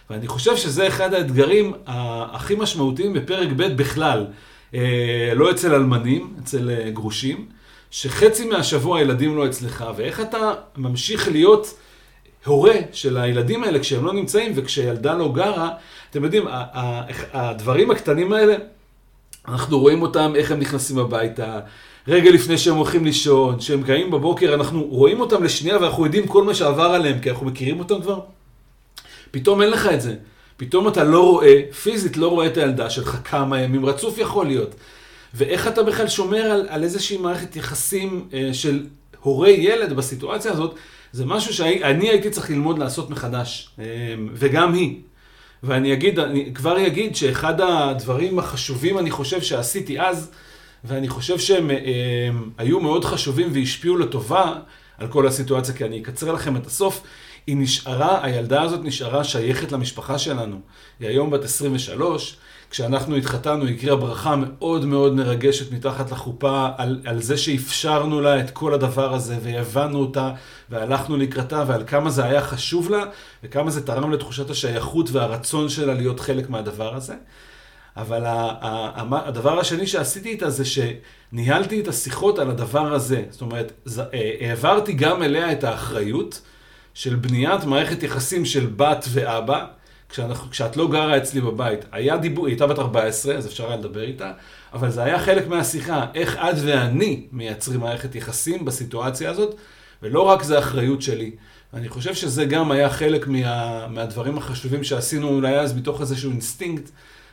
ואני 0.09 0.27
חושב 0.27 0.57
שזה 0.57 0.87
אחד 0.87 1.13
האתגרים 1.13 1.73
הכי 1.85 2.55
משמעותיים 2.55 3.13
בפרק 3.13 3.49
ב' 3.55 3.63
בכלל. 3.63 4.25
אה, 4.73 5.31
לא 5.35 5.51
אצל 5.51 5.73
אלמנים, 5.73 6.33
אצל 6.43 6.69
אה, 6.69 6.91
גרושים, 6.91 7.45
שחצי 7.91 8.45
מהשבוע 8.45 8.99
הילדים 8.99 9.37
לא 9.37 9.45
אצלך, 9.45 9.85
ואיך 9.95 10.19
אתה 10.19 10.53
ממשיך 10.77 11.27
להיות 11.27 11.73
הורה 12.45 12.75
של 12.91 13.17
הילדים 13.17 13.63
האלה 13.63 13.79
כשהם 13.79 14.05
לא 14.05 14.13
נמצאים 14.13 14.51
וכשילדה 14.55 15.13
לא 15.13 15.31
גרה, 15.33 15.69
אתם 16.09 16.23
יודעים, 16.23 16.43
הדברים 17.33 17.91
הקטנים 17.91 18.33
האלה, 18.33 18.55
אנחנו 19.47 19.79
רואים 19.79 20.01
אותם, 20.01 20.33
איך 20.35 20.51
הם 20.51 20.59
נכנסים 20.59 20.99
הביתה, 20.99 21.59
רגע 22.07 22.31
לפני 22.31 22.57
שהם 22.57 22.75
הולכים 22.75 23.05
לישון, 23.05 23.59
שהם 23.59 23.83
קמים 23.83 24.11
בבוקר, 24.11 24.53
אנחנו 24.53 24.83
רואים 24.83 25.19
אותם 25.19 25.43
לשנייה 25.43 25.77
ואנחנו 25.77 26.05
יודעים 26.05 26.27
כל 26.27 26.43
מה 26.43 26.53
שעבר 26.53 26.83
עליהם, 26.83 27.19
כי 27.19 27.31
אנחנו 27.31 27.45
מכירים 27.45 27.79
אותם 27.79 28.01
כבר. 28.01 28.19
פתאום 29.31 29.61
אין 29.61 29.69
לך 29.69 29.89
את 29.93 30.01
זה. 30.01 30.15
פתאום 30.57 30.87
אתה 30.87 31.03
לא 31.03 31.29
רואה, 31.29 31.61
פיזית 31.83 32.17
לא 32.17 32.27
רואה 32.27 32.47
את 32.47 32.57
הילדה 32.57 32.89
שלך 32.89 33.17
כמה 33.23 33.61
ימים 33.61 33.85
רצוף 33.85 34.17
יכול 34.17 34.45
להיות. 34.45 34.75
ואיך 35.33 35.67
אתה 35.67 35.83
בכלל 35.83 36.07
שומר 36.07 36.41
על, 36.41 36.65
על 36.69 36.83
איזושהי 36.83 37.17
מערכת 37.17 37.55
יחסים 37.55 38.27
אה, 38.33 38.49
של 38.53 38.85
הורי 39.21 39.51
ילד 39.51 39.93
בסיטואציה 39.93 40.51
הזאת, 40.51 40.75
זה 41.11 41.25
משהו 41.25 41.53
שאני 41.53 42.09
הייתי 42.09 42.29
צריך 42.29 42.49
ללמוד 42.49 42.79
לעשות 42.79 43.09
מחדש, 43.09 43.69
אה, 43.79 43.85
וגם 44.33 44.73
היא. 44.73 44.99
ואני 45.63 45.93
אגיד, 45.93 46.19
אני 46.19 46.51
כבר 46.53 46.87
אגיד 46.87 47.15
שאחד 47.15 47.61
הדברים 47.61 48.39
החשובים, 48.39 48.97
אני 48.97 49.11
חושב, 49.11 49.41
שעשיתי 49.41 50.01
אז, 50.01 50.31
ואני 50.83 51.09
חושב 51.09 51.39
שהם 51.39 51.69
הם, 51.69 51.77
הם, 52.29 52.49
היו 52.57 52.79
מאוד 52.79 53.05
חשובים 53.05 53.49
והשפיעו 53.53 53.97
לטובה 53.97 54.53
על 54.97 55.07
כל 55.07 55.27
הסיטואציה, 55.27 55.73
כי 55.73 55.85
אני 55.85 56.01
אקצר 56.01 56.31
לכם 56.31 56.55
את 56.55 56.65
הסוף, 56.65 57.03
היא 57.47 57.57
נשארה, 57.57 58.25
הילדה 58.25 58.61
הזאת 58.61 58.79
נשארה 58.83 59.23
שייכת 59.23 59.71
למשפחה 59.71 60.17
שלנו. 60.17 60.59
היא 60.99 61.07
היום 61.07 61.29
בת 61.29 61.43
23, 61.43 62.37
כשאנחנו 62.71 63.15
התחתנו, 63.15 63.65
היא 63.65 63.75
הקריאה 63.75 63.95
ברכה 63.95 64.35
מאוד 64.35 64.85
מאוד 64.85 65.13
מרגשת 65.13 65.71
מתחת 65.71 66.11
לחופה 66.11 66.69
על, 66.77 67.01
על 67.05 67.21
זה 67.21 67.37
שאפשרנו 67.37 68.21
לה 68.21 68.39
את 68.39 68.49
כל 68.49 68.73
הדבר 68.73 69.13
הזה, 69.13 69.37
והבנו 69.41 69.99
אותה, 69.99 70.31
והלכנו 70.69 71.17
לקראתה, 71.17 71.63
ועל 71.67 71.83
כמה 71.87 72.09
זה 72.09 72.23
היה 72.23 72.41
חשוב 72.41 72.91
לה, 72.91 73.03
וכמה 73.43 73.71
זה 73.71 73.85
תרם 73.85 74.11
לתחושת 74.11 74.49
השייכות 74.49 75.11
והרצון 75.11 75.69
שלה 75.69 75.93
להיות 75.93 76.19
חלק 76.19 76.49
מהדבר 76.49 76.95
הזה. 76.95 77.13
אבל 77.97 78.23
הדבר 79.11 79.59
השני 79.59 79.87
שעשיתי 79.87 80.29
איתה 80.29 80.49
זה 80.49 80.63
שניהלתי 80.65 81.81
את 81.81 81.87
השיחות 81.87 82.39
על 82.39 82.49
הדבר 82.49 82.93
הזה. 82.93 83.23
זאת 83.29 83.41
אומרת, 83.41 83.71
אה, 84.13 84.31
העברתי 84.41 84.93
גם 84.93 85.23
אליה 85.23 85.51
את 85.51 85.63
האחריות 85.63 86.41
של 86.93 87.15
בניית 87.15 87.63
מערכת 87.63 88.03
יחסים 88.03 88.45
של 88.45 88.65
בת 88.65 89.05
ואבא. 89.09 89.65
כשאנחנו, 90.11 90.49
כשאת 90.49 90.77
לא 90.77 90.87
גרה 90.87 91.17
אצלי 91.17 91.41
בבית, 91.41 91.85
היה 91.91 92.17
דיבור, 92.17 92.45
היא 92.45 92.53
הייתה 92.53 92.67
בת 92.67 92.79
14, 92.79 93.35
אז 93.35 93.47
אפשר 93.47 93.67
היה 93.67 93.77
לדבר 93.77 94.01
איתה, 94.01 94.31
אבל 94.73 94.91
זה 94.91 95.03
היה 95.03 95.19
חלק 95.19 95.47
מהשיחה, 95.47 96.05
איך 96.13 96.35
את 96.35 96.55
ואני 96.65 97.27
מייצרים 97.31 97.79
מערכת 97.79 98.15
יחסים 98.15 98.65
בסיטואציה 98.65 99.29
הזאת, 99.29 99.55
ולא 100.03 100.21
רק 100.21 100.43
זה 100.43 100.59
אחריות 100.59 101.01
שלי. 101.01 101.31
אני 101.73 101.89
חושב 101.89 102.13
שזה 102.15 102.45
גם 102.45 102.71
היה 102.71 102.89
חלק 102.89 103.27
מה, 103.27 103.87
מהדברים 103.87 104.37
החשובים 104.37 104.83
שעשינו 104.83 105.27
אולי 105.29 105.59
אז 105.59 105.77
מתוך 105.77 106.01
איזשהו 106.01 106.31
אינסטינקט, 106.31 106.89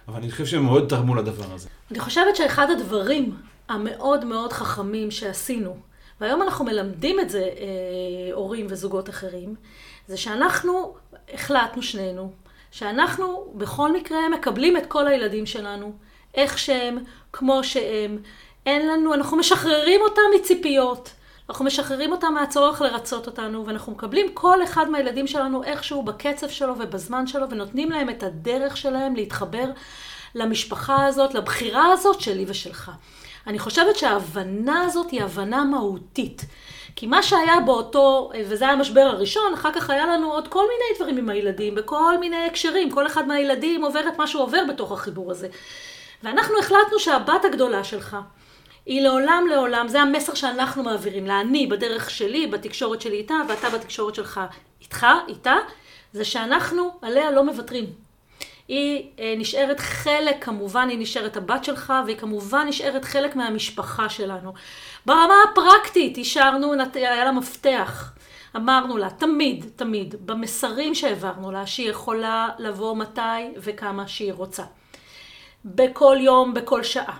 אבל 0.08 0.16
אני 0.16 0.30
חושב 0.30 0.46
שהם 0.46 0.64
מאוד 0.64 0.88
תרמו 0.88 1.14
לדבר 1.14 1.54
הזה. 1.54 1.68
אני 1.90 1.98
חושבת 2.00 2.36
שאחד 2.36 2.66
הדברים 2.70 3.34
המאוד 3.68 4.24
מאוד 4.24 4.52
חכמים 4.52 5.10
שעשינו, 5.10 5.76
והיום 6.20 6.42
אנחנו 6.42 6.64
מלמדים 6.64 7.20
את 7.20 7.30
זה 7.30 7.38
אה, 7.38 8.34
הורים 8.34 8.66
וזוגות 8.70 9.08
אחרים, 9.08 9.54
זה 10.08 10.16
שאנחנו 10.16 10.94
החלטנו 11.34 11.82
שנינו 11.82 12.32
שאנחנו 12.70 13.52
בכל 13.54 13.92
מקרה 13.92 14.28
מקבלים 14.28 14.76
את 14.76 14.86
כל 14.86 15.06
הילדים 15.06 15.46
שלנו, 15.46 15.92
איך 16.34 16.58
שהם, 16.58 16.98
כמו 17.32 17.64
שהם. 17.64 18.18
אין 18.66 18.88
לנו, 18.88 19.14
אנחנו 19.14 19.36
משחררים 19.36 20.00
אותם 20.00 20.22
מציפיות. 20.36 21.10
אנחנו 21.48 21.64
משחררים 21.64 22.12
אותם 22.12 22.34
מהצורך 22.34 22.80
לרצות 22.80 23.26
אותנו, 23.26 23.66
ואנחנו 23.66 23.92
מקבלים 23.92 24.26
כל 24.34 24.62
אחד 24.62 24.90
מהילדים 24.90 25.26
שלנו 25.26 25.64
איכשהו 25.64 26.02
בקצב 26.02 26.48
שלו 26.48 26.74
ובזמן 26.78 27.26
שלו, 27.26 27.50
ונותנים 27.50 27.90
להם 27.90 28.10
את 28.10 28.22
הדרך 28.22 28.76
שלהם 28.76 29.16
להתחבר 29.16 29.64
למשפחה 30.34 31.06
הזאת, 31.06 31.34
לבחירה 31.34 31.92
הזאת 31.92 32.20
שלי 32.20 32.44
ושלך. 32.48 32.90
אני 33.46 33.58
חושבת 33.58 33.96
שההבנה 33.96 34.82
הזאת 34.82 35.10
היא 35.10 35.22
הבנה 35.22 35.64
מהותית. 35.64 36.44
כי 36.98 37.06
מה 37.06 37.22
שהיה 37.22 37.60
באותו, 37.60 38.30
וזה 38.46 38.64
היה 38.64 38.74
המשבר 38.74 39.00
הראשון, 39.00 39.54
אחר 39.54 39.72
כך 39.72 39.90
היה 39.90 40.06
לנו 40.06 40.32
עוד 40.32 40.48
כל 40.48 40.62
מיני 40.62 40.98
דברים 40.98 41.18
עם 41.18 41.28
הילדים, 41.28 41.74
בכל 41.74 42.18
מיני 42.18 42.44
הקשרים, 42.46 42.90
כל 42.90 43.06
אחד 43.06 43.28
מהילדים 43.28 43.84
עובר 43.84 44.08
את 44.08 44.18
מה 44.18 44.26
שהוא 44.26 44.42
עובר 44.42 44.62
בתוך 44.68 44.92
החיבור 44.92 45.30
הזה. 45.30 45.48
ואנחנו 46.22 46.58
החלטנו 46.58 46.98
שהבת 46.98 47.44
הגדולה 47.44 47.84
שלך, 47.84 48.16
היא 48.86 49.02
לעולם 49.02 49.44
לעולם, 49.50 49.88
זה 49.88 50.00
המסר 50.00 50.34
שאנחנו 50.34 50.82
מעבירים 50.82 51.26
לה, 51.26 51.40
אני 51.40 51.66
בדרך 51.66 52.10
שלי, 52.10 52.46
בתקשורת 52.46 53.00
שלי 53.00 53.16
איתה, 53.16 53.34
ואתה 53.48 53.70
בתקשורת 53.70 54.14
שלך 54.14 54.40
איתך, 54.80 55.06
איתה, 55.28 55.54
זה 56.12 56.24
שאנחנו 56.24 56.90
עליה 57.02 57.30
לא 57.30 57.44
מוותרים. 57.44 57.86
היא 58.68 59.10
אה, 59.18 59.34
נשארת 59.38 59.80
חלק, 59.80 60.44
כמובן 60.44 60.88
היא 60.88 60.98
נשארת 60.98 61.36
הבת 61.36 61.64
שלך, 61.64 61.92
והיא 62.06 62.16
כמובן 62.16 62.66
נשארת 62.68 63.04
חלק 63.04 63.36
מהמשפחה 63.36 64.08
שלנו. 64.08 64.52
ברמה 65.06 65.34
הפרקטית 65.50 66.18
השארנו, 66.18 66.72
היה 66.94 67.24
לה 67.24 67.32
מפתח. 67.32 68.12
אמרנו 68.56 68.96
לה, 68.96 69.10
תמיד, 69.10 69.64
תמיד, 69.76 70.14
במסרים 70.26 70.94
שהעברנו 70.94 71.52
לה, 71.52 71.66
שהיא 71.66 71.90
יכולה 71.90 72.48
לבוא 72.58 72.96
מתי 72.96 73.52
וכמה 73.56 74.08
שהיא 74.08 74.32
רוצה. 74.32 74.64
בכל 75.64 76.16
יום, 76.20 76.54
בכל 76.54 76.82
שעה. 76.82 77.18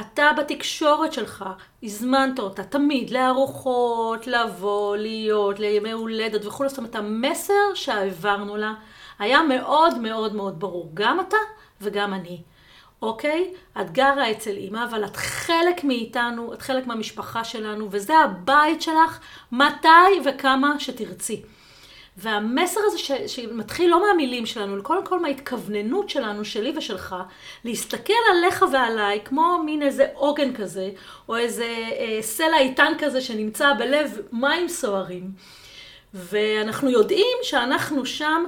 אתה 0.00 0.30
בתקשורת 0.38 1.12
שלך 1.12 1.44
הזמנת 1.82 2.38
אותה 2.38 2.64
תמיד 2.64 3.10
לארוחות, 3.10 4.26
לבוא, 4.26 4.96
להיות, 4.96 5.58
לימי 5.58 5.90
הולדת 5.90 6.46
וכו', 6.46 6.68
זאת 6.68 6.78
אומרת 6.78 6.94
המסר 6.94 7.74
שהעברנו 7.74 8.56
לה 8.56 8.74
היה 9.18 9.42
מאוד 9.42 9.98
מאוד 9.98 10.34
מאוד 10.34 10.60
ברור, 10.60 10.90
גם 10.94 11.20
אתה 11.20 11.36
וגם 11.80 12.14
אני. 12.14 12.42
אוקיי? 13.02 13.52
את 13.80 13.92
גרה 13.92 14.30
אצל 14.30 14.56
אימא, 14.56 14.84
אבל 14.84 15.04
את 15.04 15.16
חלק 15.16 15.84
מאיתנו, 15.84 16.54
את 16.54 16.62
חלק 16.62 16.86
מהמשפחה 16.86 17.44
שלנו, 17.44 17.88
וזה 17.90 18.18
הבית 18.18 18.82
שלך 18.82 19.18
מתי 19.52 19.88
וכמה 20.24 20.80
שתרצי. 20.80 21.42
והמסר 22.16 22.80
הזה 22.86 22.98
ש, 22.98 23.12
שמתחיל 23.26 23.90
לא 23.90 24.06
מהמילים 24.06 24.46
שלנו, 24.46 24.82
קודם 24.82 25.04
כל 25.06 25.20
מההתכווננות 25.20 26.10
שלנו, 26.10 26.44
שלי 26.44 26.72
ושלך, 26.76 27.16
להסתכל 27.64 28.12
עליך 28.30 28.64
ועליי 28.72 29.20
כמו 29.24 29.62
מין 29.64 29.82
איזה 29.82 30.06
עוגן 30.14 30.54
כזה, 30.54 30.90
או 31.28 31.36
איזה 31.36 31.64
אה, 31.98 32.18
סלע 32.22 32.58
איתן 32.58 32.92
כזה 32.98 33.20
שנמצא 33.20 33.72
בלב 33.78 34.18
מים 34.32 34.68
סוערים. 34.68 35.30
ואנחנו 36.14 36.90
יודעים 36.90 37.36
שאנחנו 37.42 38.06
שם 38.06 38.44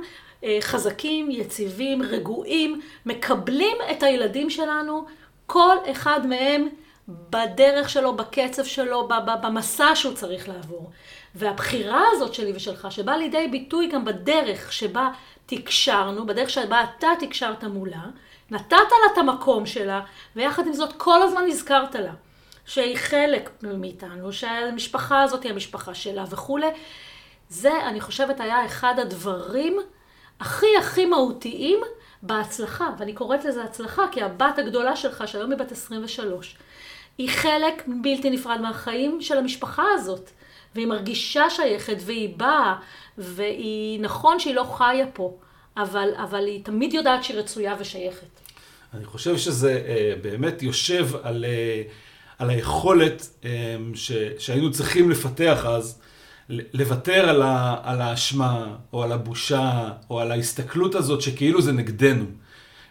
חזקים, 0.61 1.31
יציבים, 1.31 2.02
רגועים, 2.02 2.81
מקבלים 3.07 3.76
את 3.90 4.02
הילדים 4.02 4.50
שלנו, 4.50 5.05
כל 5.47 5.76
אחד 5.90 6.26
מהם 6.26 6.69
בדרך 7.09 7.90
שלו, 7.90 8.16
בקצב 8.16 8.64
שלו, 8.64 9.09
במסע 9.43 9.95
שהוא 9.95 10.14
צריך 10.14 10.49
לעבור. 10.49 10.90
והבחירה 11.35 12.02
הזאת 12.12 12.35
שלי 12.35 12.52
ושלך, 12.55 12.93
שבאה 12.93 13.16
לידי 13.16 13.49
ביטוי 13.49 13.87
גם 13.87 14.05
בדרך 14.05 14.73
שבה 14.73 15.11
תקשרנו, 15.47 16.26
בדרך 16.26 16.50
שבה 16.50 16.85
אתה 16.85 17.09
תקשרת 17.21 17.64
מולה, 17.64 18.05
נתת 18.50 18.73
לה 18.73 19.12
את 19.12 19.19
המקום 19.19 19.66
שלה, 19.66 20.00
ויחד 20.37 20.66
עם 20.66 20.73
זאת 20.73 20.93
כל 20.97 21.23
הזמן 21.23 21.45
הזכרת 21.49 21.95
לה 21.95 22.12
שהיא 22.66 22.97
חלק 22.97 23.50
מאיתנו, 23.62 24.33
שהמשפחה 24.33 25.23
הזאת 25.23 25.43
היא 25.43 25.52
המשפחה 25.52 25.95
שלה 25.95 26.25
וכולי. 26.31 26.69
זה, 27.49 27.87
אני 27.87 28.00
חושבת, 28.00 28.40
היה 28.40 28.66
אחד 28.66 28.99
הדברים 28.99 29.78
הכי 30.40 30.66
הכי 30.78 31.07
מהותיים 31.07 31.78
בהצלחה, 32.23 32.90
ואני 32.99 33.12
קוראת 33.12 33.45
לזה 33.45 33.64
הצלחה, 33.64 34.02
כי 34.12 34.23
הבת 34.23 34.59
הגדולה 34.59 34.97
שלך, 34.97 35.28
שהיום 35.28 35.50
היא 35.50 35.59
בת 35.59 35.73
23, 35.73 36.57
היא 37.19 37.28
חלק 37.28 37.83
בלתי 38.02 38.31
נפרד 38.31 38.61
מהחיים 38.61 39.21
של 39.21 39.38
המשפחה 39.38 39.85
הזאת. 39.95 40.31
והיא 40.76 40.87
מרגישה 40.87 41.50
שייכת, 41.50 41.97
והיא 42.00 42.35
באה, 42.37 42.75
והיא, 43.19 44.00
נכון 44.00 44.40
שהיא 44.40 44.55
לא 44.55 44.64
חיה 44.76 45.07
פה, 45.12 45.37
אבל, 45.76 46.09
אבל 46.16 46.47
היא 46.47 46.64
תמיד 46.64 46.95
יודעת 46.95 47.25
שהיא 47.25 47.38
רצויה 47.38 47.75
ושייכת. 47.78 48.26
אני 48.95 49.05
חושב 49.05 49.37
שזה 49.37 49.83
uh, 49.85 50.23
באמת 50.23 50.62
יושב 50.62 51.09
על, 51.23 51.45
uh, 51.45 51.93
על 52.43 52.50
היכולת 52.50 53.28
um, 53.43 53.47
ש, 53.95 54.12
שהיינו 54.38 54.71
צריכים 54.71 55.11
לפתח 55.11 55.66
אז, 55.66 56.00
לוותר 56.48 57.28
על, 57.28 57.42
ה, 57.42 57.76
על 57.82 58.00
האשמה, 58.00 58.66
או 58.92 59.02
על 59.02 59.12
הבושה, 59.12 59.88
או 60.10 60.20
על 60.20 60.32
ההסתכלות 60.32 60.94
הזאת 60.94 61.20
שכאילו 61.20 61.62
זה 61.62 61.72
נגדנו. 61.72 62.24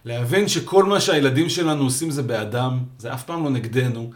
להבין 0.06 0.48
שכל 0.48 0.84
מה 0.84 1.00
שהילדים 1.00 1.50
שלנו 1.50 1.84
עושים 1.84 2.12
זה 2.12 2.24
באדם, 2.24 2.80
זה 2.98 3.14
אף 3.14 3.24
פעם 3.24 3.44
לא 3.44 3.50
נגדנו, 3.50 4.12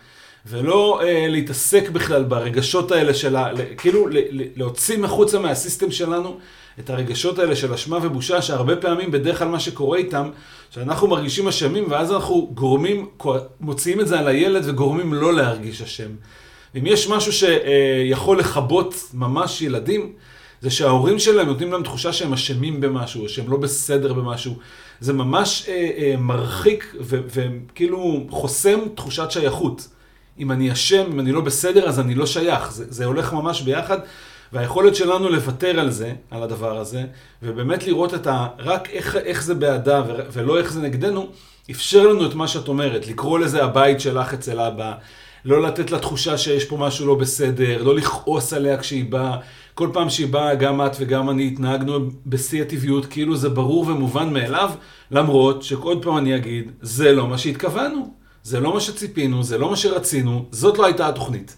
ולא 0.45 1.01
אה, 1.03 1.27
להתעסק 1.27 1.89
בכלל 1.89 2.23
ברגשות 2.23 2.91
האלה 2.91 3.13
של 3.13 3.35
ה... 3.35 3.51
כאילו 3.77 4.07
ל, 4.07 4.17
ל, 4.17 4.43
להוציא 4.55 4.97
מחוצה 4.97 5.39
מהסיסטם 5.39 5.91
שלנו 5.91 6.37
את 6.79 6.89
הרגשות 6.89 7.39
האלה 7.39 7.55
של 7.55 7.73
אשמה 7.73 7.99
ובושה, 8.01 8.41
שהרבה 8.41 8.75
פעמים 8.75 9.11
בדרך 9.11 9.39
כלל 9.39 9.47
מה 9.47 9.59
שקורה 9.59 9.97
איתם, 9.97 10.29
שאנחנו 10.69 11.07
מרגישים 11.07 11.47
אשמים, 11.47 11.85
ואז 11.89 12.11
אנחנו 12.11 12.51
גורמים, 12.53 13.09
מוציאים 13.59 13.99
את 13.99 14.07
זה 14.07 14.19
על 14.19 14.27
הילד 14.27 14.63
וגורמים 14.65 15.13
לא 15.13 15.33
להרגיש 15.33 15.81
אשם. 15.81 16.09
אם 16.77 16.85
יש 16.85 17.09
משהו 17.09 17.31
שיכול 17.33 18.39
לכבות 18.39 18.95
ממש 19.13 19.61
ילדים, 19.61 20.13
זה 20.61 20.69
שההורים 20.69 21.19
שלהם 21.19 21.47
נותנים 21.47 21.71
להם 21.71 21.83
תחושה 21.83 22.13
שהם 22.13 22.33
אשמים 22.33 22.81
במשהו, 22.81 23.29
שהם 23.29 23.51
לא 23.51 23.57
בסדר 23.57 24.13
במשהו. 24.13 24.53
זה 24.99 25.13
ממש 25.13 25.65
אה, 25.67 25.89
אה, 25.97 26.15
מרחיק 26.17 26.95
וכאילו 26.99 28.25
חוסם 28.29 28.79
תחושת 28.95 29.31
שייכות. 29.31 29.87
אם 30.39 30.51
אני 30.51 30.71
אשם, 30.71 31.03
אם 31.11 31.19
אני 31.19 31.31
לא 31.31 31.41
בסדר, 31.41 31.89
אז 31.89 31.99
אני 31.99 32.15
לא 32.15 32.25
שייך. 32.25 32.71
זה, 32.71 32.85
זה 32.89 33.05
הולך 33.05 33.33
ממש 33.33 33.61
ביחד. 33.61 33.99
והיכולת 34.53 34.95
שלנו 34.95 35.29
לוותר 35.29 35.79
על 35.79 35.91
זה, 35.91 36.13
על 36.31 36.43
הדבר 36.43 36.77
הזה, 36.77 37.03
ובאמת 37.43 37.87
לראות 37.87 38.13
את 38.13 38.27
ה... 38.27 38.47
רק 38.59 38.89
איך, 38.89 39.15
איך 39.15 39.43
זה 39.43 39.55
בעדה 39.55 40.03
ולא 40.31 40.57
איך 40.59 40.71
זה 40.71 40.81
נגדנו, 40.81 41.27
אפשר 41.71 42.07
לנו 42.07 42.25
את 42.25 42.33
מה 42.33 42.47
שאת 42.47 42.67
אומרת, 42.67 43.07
לקרוא 43.07 43.39
לזה 43.39 43.63
הבית 43.63 43.99
שלך 44.01 44.33
אצל 44.33 44.59
אבא, 44.59 44.93
לא 45.45 45.61
לתת 45.61 45.91
לה 45.91 45.99
תחושה 45.99 46.37
שיש 46.37 46.65
פה 46.65 46.77
משהו 46.77 47.07
לא 47.07 47.15
בסדר, 47.15 47.83
לא 47.83 47.95
לכעוס 47.95 48.53
עליה 48.53 48.77
כשהיא 48.77 49.05
באה. 49.11 49.37
כל 49.73 49.89
פעם 49.93 50.09
שהיא 50.09 50.27
באה, 50.27 50.55
גם 50.55 50.85
את 50.85 50.91
וגם 50.99 51.29
אני 51.29 51.47
התנהגנו 51.47 51.99
בשיא 52.25 52.61
הטבעיות, 52.61 53.05
כאילו 53.05 53.35
זה 53.37 53.49
ברור 53.49 53.87
ומובן 53.87 54.33
מאליו, 54.33 54.71
למרות 55.11 55.63
שעוד 55.63 56.03
פעם 56.03 56.17
אני 56.17 56.35
אגיד, 56.35 56.71
זה 56.81 57.11
לא 57.11 57.27
מה 57.27 57.37
שהתכוונו, 57.37 58.13
זה 58.43 58.59
לא 58.59 58.73
מה 58.73 58.79
שציפינו, 58.79 59.43
זה 59.43 59.57
לא 59.57 59.69
מה 59.69 59.75
שרצינו, 59.75 60.45
זאת 60.51 60.77
לא 60.77 60.85
הייתה 60.85 61.07
התוכנית. 61.07 61.57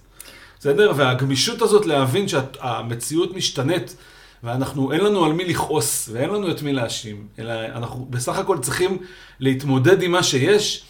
בסדר? 0.60 0.92
והגמישות 0.96 1.62
הזאת 1.62 1.86
להבין 1.86 2.28
שהמציאות 2.28 3.36
משתנית, 3.36 3.96
ואנחנו, 4.44 4.92
אין 4.92 5.02
לנו 5.02 5.26
על 5.26 5.34
מי 5.34 5.46
לכעוס, 5.46 6.10
ואין 6.12 6.30
לנו 6.30 6.52
את 6.52 6.62
מי 6.62 6.74
להאשים, 6.74 7.28
אלא 7.40 7.54
אנחנו 7.54 8.08
בסך 8.10 8.38
הכל 8.38 8.58
צריכים 8.58 8.98
להתמודד 9.40 10.02
עם 10.02 10.12
מה 10.12 10.24
שיש, 10.24 10.84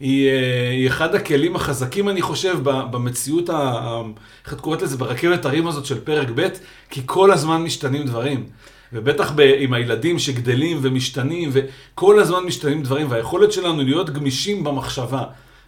היא, 0.00 0.28
אה, 0.28 0.70
היא 0.70 0.88
אחד 0.88 1.14
הכלים 1.14 1.56
החזקים, 1.56 2.08
אני 2.08 2.22
חושב, 2.22 2.58
במציאות, 2.62 3.50
ה, 3.50 4.00
איך 4.44 4.52
את 4.52 4.60
קוראת 4.60 4.82
לזה, 4.82 4.96
ברכבת 4.96 5.44
הרים 5.44 5.66
הזאת 5.66 5.86
של 5.86 6.00
פרק 6.00 6.28
ב', 6.34 6.48
כי 6.90 7.00
כל 7.06 7.32
הזמן 7.32 7.62
משתנים 7.62 8.06
דברים. 8.06 8.46
ובטח 8.92 9.32
ב, 9.36 9.40
עם 9.58 9.72
הילדים 9.72 10.18
שגדלים 10.18 10.78
ומשתנים, 10.82 11.50
וכל 11.52 12.20
הזמן 12.20 12.44
משתנים 12.44 12.82
דברים, 12.82 13.10
והיכולת 13.10 13.52
שלנו 13.52 13.82
להיות 13.82 14.10
גמישים 14.10 14.64
במחשבה, 14.64 15.22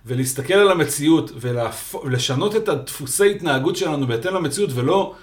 ולהסתכל 0.07 0.55
על 0.55 0.71
המציאות, 0.71 1.33
ולשנות 1.41 2.57
את 2.57 2.69
הדפוסי 2.69 3.31
התנהגות 3.31 3.77
שלנו 3.77 4.07
בהתאם 4.07 4.35
למציאות, 4.35 4.71
ולא 4.75 5.15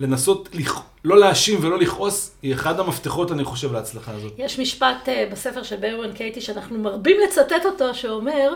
לנסות 0.00 0.48
לכ... 0.52 0.80
לא 1.04 1.18
להאשים 1.18 1.58
ולא 1.62 1.78
לכעוס, 1.78 2.36
היא 2.42 2.54
אחד 2.54 2.80
המפתחות, 2.80 3.32
אני 3.32 3.44
חושב, 3.44 3.72
להצלחה 3.72 4.12
הזאת. 4.12 4.32
יש 4.38 4.58
משפט 4.58 5.08
uh, 5.08 5.32
בספר 5.32 5.62
של 5.62 5.76
ברואן 5.76 6.12
קייטי, 6.12 6.40
שאנחנו 6.40 6.78
מרבים 6.78 7.16
לצטט 7.24 7.66
אותו, 7.66 7.94
שאומר 7.94 8.54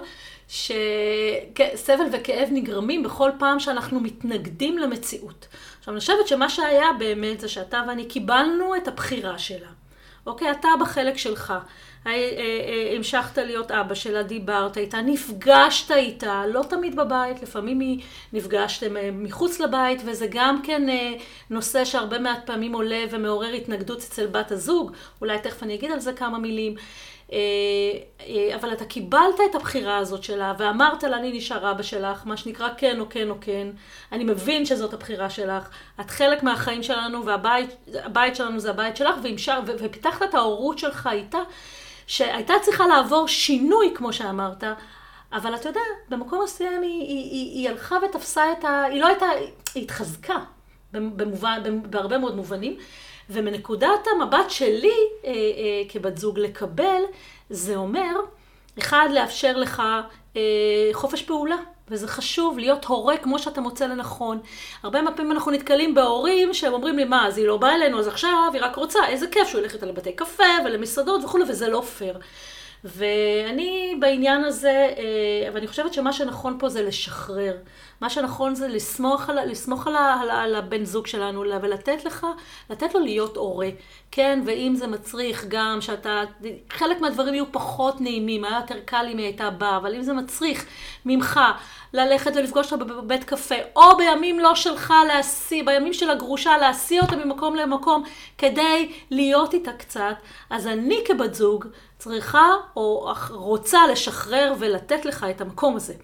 שסבל 0.49 2.05
וכאב 2.13 2.49
נגרמים 2.53 3.03
בכל 3.03 3.31
פעם 3.39 3.61
שאנחנו 3.61 4.01
מתנגדים 4.01 4.79
למציאות. 4.79 5.47
עכשיו, 5.79 5.95
אני 5.95 6.01
חושבת 6.01 6.29
שמה 6.29 6.49
שהיה 6.49 6.87
באמת 6.99 7.41
זה 7.41 7.49
שאתה 7.49 7.83
ואני 7.89 8.05
קיבלנו 8.05 8.77
את 8.77 8.89
הבחירה 8.89 9.39
שלה. 9.39 9.69
אוקיי? 10.27 10.51
אתה 10.51 10.69
בחלק 10.81 11.19
שלך. 11.19 11.55
אה, 12.07 12.13
אה, 12.13 12.97
המשכת 12.97 13.39
להיות 13.39 13.71
אבא 13.71 13.95
שלה, 13.95 14.23
דיברת 14.23 14.79
איתה, 14.79 15.01
נפגשת 15.01 15.91
איתה, 15.91 16.43
לא 16.47 16.63
תמיד 16.69 16.97
בבית, 16.97 17.43
לפעמים 17.43 17.99
נפגשתם 18.33 18.97
אה, 18.97 19.11
מחוץ 19.13 19.61
לבית, 19.61 20.03
וזה 20.05 20.27
גם 20.31 20.63
כן 20.63 20.83
נושא 21.51 21.85
שהרבה 21.85 22.19
מעט 22.19 22.47
פעמים 22.47 22.73
עולה 22.73 23.05
ומעורר 23.11 23.53
התנגדות 23.53 23.99
אצל 23.99 24.27
בת 24.27 24.53
הזוג, 24.53 24.93
אולי 25.21 25.39
תכף 25.39 25.63
אני 25.63 25.75
אגיד 25.75 25.91
על 25.91 26.01
זה 26.01 26.13
כמה 26.13 26.39
מילים. 26.39 26.75
אבל 28.55 28.73
אתה 28.73 28.85
קיבלת 28.85 29.41
את 29.51 29.55
הבחירה 29.55 29.99
הזאת 29.99 30.25
שלה, 30.25 30.55
ואמרת 30.59 31.03
לה, 31.03 31.17
אני 31.17 31.33
נשאר 31.33 31.71
אבא 31.71 31.83
שלך, 31.83 32.23
מה 32.27 32.37
שנקרא 32.37 32.69
כן 32.77 33.01
או 33.01 33.09
כן 33.11 33.31
או 33.31 33.35
כן. 33.41 33.69
אני 34.13 34.25
מבין 34.25 34.67
שזאת 34.67 34.95
הבחירה 34.95 35.31
שלך. 35.31 35.69
את 36.01 36.11
חלק 36.11 36.43
מהחיים 36.43 36.83
שלנו, 36.83 37.25
והבית 37.27 38.37
שלנו 38.37 38.61
זה 38.61 38.71
הבית 38.71 38.97
שלך, 38.97 39.15
והמשך, 39.23 39.57
ופיתחת 39.67 40.23
את 40.23 40.35
ההורות 40.35 40.79
שלך 40.79 41.09
איתה. 41.13 41.39
שהייתה 42.07 42.55
צריכה 42.63 42.87
לעבור 42.87 43.29
שינוי, 43.29 43.93
כמו 43.95 44.13
שאמרת, 44.13 44.65
אבל 45.33 45.55
אתה 45.55 45.69
יודע, 45.69 45.81
במקום 46.09 46.45
מסוים 46.45 46.83
היא, 46.83 47.01
היא, 47.01 47.31
היא, 47.31 47.59
היא 47.59 47.69
הלכה 47.69 47.97
ותפסה 48.09 48.53
את 48.53 48.65
ה... 48.65 48.85
היא 48.85 49.01
לא 49.01 49.07
הייתה... 49.07 49.27
היא 49.75 49.83
התחזקה, 49.83 50.39
במובן, 50.93 51.81
בהרבה 51.91 52.19
מאוד 52.19 52.37
מובנים, 52.37 52.77
ומנקודת 53.31 54.07
המבט 54.15 54.51
שלי 54.51 54.93
אה, 55.25 55.31
אה, 55.31 55.35
כבת 55.89 56.19
זוג 56.19 56.39
לקבל, 56.39 57.03
זה 57.51 57.77
אומר, 57.77 58.11
אחד, 58.79 59.09
לאפשר 59.15 59.57
לך 59.57 59.83
אה, 60.37 60.43
חופש 60.93 61.23
פעולה. 61.23 61.57
וזה 61.89 62.09
חשוב 62.09 62.59
להיות 62.59 62.85
הורה 62.85 63.17
כמו 63.17 63.39
שאתה 63.39 63.61
מוצא 63.61 63.87
לנכון. 63.87 64.41
הרבה 64.83 65.03
מהפעמים 65.03 65.33
אנחנו 65.33 65.53
נתקלים 65.53 65.95
בהורים 65.95 66.55
שהם 66.55 66.73
אומרים 66.73 66.97
לי, 66.97 67.05
מה, 67.05 67.27
אז 67.27 67.39
היא 67.39 67.47
לא 67.47 67.57
באה 67.57 67.75
אלינו, 67.75 67.99
אז 67.99 68.09
עכשיו 68.09 68.51
היא 68.53 68.63
רק 68.63 68.77
רוצה, 68.77 68.99
איזה 69.09 69.27
כיף 69.27 69.49
שהוא 69.49 69.61
ילך 69.61 69.75
איתה 69.75 69.87
לבתי 69.87 70.13
קפה 70.13 70.45
ולמסעדות 70.65 71.25
וכולי, 71.25 71.45
וזה 71.49 71.69
לא 71.69 71.81
פייר. 71.81 72.19
ואני 72.85 73.97
בעניין 74.01 74.45
הזה, 74.45 74.89
אה, 74.97 75.49
אבל 75.49 75.59
אני 75.59 75.67
חושבת 75.67 75.95
שמה 75.95 76.13
שנכון 76.13 76.57
פה 76.59 76.69
זה 76.69 76.83
לשחרר. 76.83 77.57
מה 78.01 78.11
שנכון 78.11 78.55
זה 78.55 78.69
לסמוך 78.69 79.31
על, 79.31 79.51
לסמוך 79.51 79.87
על, 79.87 79.97
על, 79.97 80.31
על 80.31 80.55
הבן 80.55 80.85
זוג 80.85 81.07
שלנו 81.07 81.41
ולתת 81.41 82.05
לך, 82.05 82.27
לתת 82.71 82.95
לו 82.95 83.01
להיות 83.01 83.37
הורה. 83.37 83.69
כן, 84.11 84.43
ואם 84.47 84.75
זה 84.77 84.87
מצריך 84.87 85.45
גם 85.49 85.81
שאתה, 85.81 86.23
חלק 86.71 87.01
מהדברים 87.01 87.35
יהיו 87.35 87.53
פחות 87.53 88.01
נעימים, 88.01 88.45
היה 88.45 88.57
יותר 88.57 88.81
קל 88.85 89.07
אם 89.13 89.19
היא 89.19 89.27
הייתה 89.27 89.51
באה, 89.51 89.77
אבל 89.77 89.95
אם 89.95 90.03
זה 90.03 90.13
מצריך 90.13 90.67
ממך 91.05 91.41
ללכת 91.93 92.33
ולפגוש 92.37 92.73
אותה 92.73 92.85
בבית 92.85 93.25
קפה, 93.25 93.55
או 93.77 93.97
בימים 93.97 94.41
לא 94.41 94.55
שלך 94.55 94.95
להשיא, 95.09 95.63
בימים 95.67 95.93
של 95.93 96.11
הגרושה 96.11 96.59
להשיא 96.59 97.01
אותה 97.01 97.17
ממקום 97.17 97.57
למקום, 97.57 98.05
כדי 98.39 98.93
להיות 99.11 99.55
איתה 99.55 99.73
קצת, 99.73 100.17
אז 100.51 100.67
אני 100.67 101.05
כבת 101.07 101.35
זוג 101.35 101.67
צריכה 101.99 102.51
או 102.77 103.13
רוצה 103.31 103.87
לשחרר 103.87 104.55
ולתת 104.59 105.05
לך 105.05 105.27
את 105.31 105.41
המקום 105.41 105.77
הזה. 105.77 105.95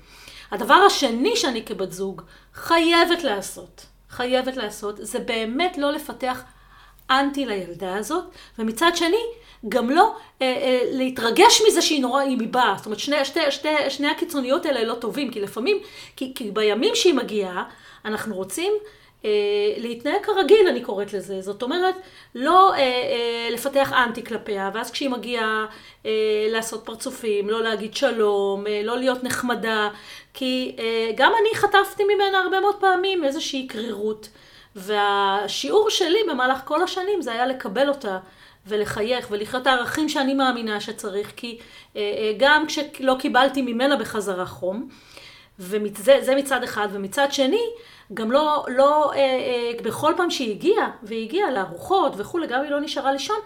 הדבר 0.50 0.74
השני 0.74 1.36
שאני 1.36 1.64
כבת 1.64 1.92
זוג 1.92 2.22
חייבת 2.54 3.24
לעשות, 3.24 3.86
חייבת 4.10 4.56
לעשות, 4.56 4.94
זה 4.98 5.18
באמת 5.18 5.78
לא 5.78 5.92
לפתח 5.92 6.42
אנטי 7.10 7.46
לילדה 7.46 7.96
הזאת, 7.96 8.24
ומצד 8.58 8.90
שני, 8.94 9.22
גם 9.68 9.90
לא 9.90 10.14
אה, 10.42 10.46
אה, 10.46 10.80
להתרגש 10.90 11.62
מזה 11.68 11.82
שהיא 11.82 12.02
נורא, 12.02 12.20
היא 12.20 12.36
מבאה. 12.40 12.74
זאת 12.76 12.86
אומרת, 12.86 12.98
שני, 12.98 13.24
שתי, 13.24 13.50
שתי, 13.50 13.68
שני 13.88 14.08
הקיצוניות 14.08 14.66
האלה 14.66 14.84
לא 14.84 14.94
טובים, 14.94 15.30
כי 15.30 15.40
לפעמים, 15.40 15.78
כי, 16.16 16.32
כי 16.34 16.50
בימים 16.50 16.94
שהיא 16.94 17.14
מגיעה, 17.14 17.64
אנחנו 18.04 18.34
רוצים 18.34 18.72
אה, 19.24 19.30
להתנהג 19.76 20.22
כרגיל, 20.22 20.68
אני 20.68 20.80
קוראת 20.80 21.12
לזה. 21.12 21.40
זאת 21.40 21.62
אומרת, 21.62 21.94
לא 22.34 22.72
אה, 22.72 22.78
אה, 22.78 23.48
לפתח 23.50 23.92
אנטי 23.92 24.24
כלפיה, 24.24 24.70
ואז 24.74 24.90
כשהיא 24.90 25.10
מגיעה 25.10 25.66
אה, 26.06 26.10
לעשות 26.48 26.84
פרצופים, 26.84 27.50
לא 27.50 27.62
להגיד 27.62 27.96
שלום, 27.96 28.66
אה, 28.66 28.80
לא 28.84 28.98
להיות 28.98 29.24
נחמדה, 29.24 29.88
כי 30.40 30.76
אה, 30.78 31.10
גם 31.16 31.32
אני 31.40 31.54
חטפתי 31.54 32.04
ממנה 32.04 32.38
הרבה 32.38 32.60
מאוד 32.60 32.74
פעמים 32.80 33.24
איזושהי 33.24 33.66
קרירות. 33.66 34.28
והשיעור 34.76 35.90
שלי 35.90 36.18
במהלך 36.30 36.60
כל 36.64 36.82
השנים 36.82 37.22
זה 37.22 37.32
היה 37.32 37.46
לקבל 37.46 37.88
אותה 37.88 38.18
ולחייך 38.66 39.26
ולחיות 39.30 39.62
את 39.62 39.66
הערכים 39.66 40.08
שאני 40.08 40.34
מאמינה 40.34 40.80
שצריך, 40.80 41.32
כי 41.36 41.58
אה, 41.96 42.00
אה, 42.00 42.32
גם 42.38 42.66
כשלא 42.66 43.16
קיבלתי 43.18 43.62
ממנה 43.62 43.96
בחזרה 43.96 44.46
חום, 44.46 44.88
וזה 45.58 46.34
מצד 46.36 46.62
אחד, 46.62 46.88
ומצד 46.92 47.32
שני, 47.32 47.64
גם 48.14 48.32
לא, 48.32 48.64
לא, 48.68 49.12
אה, 49.12 49.18
אה, 49.18 49.72
בכל 49.82 50.12
פעם 50.16 50.30
שהיא 50.30 50.50
הגיעה, 50.50 50.90
והיא 51.02 51.24
הגיעה 51.26 51.50
לארוחות 51.50 52.12
וכולי, 52.16 52.46
גם 52.46 52.62
היא 52.62 52.70
לא 52.70 52.80
נשארה 52.80 53.12
לישון, 53.12 53.38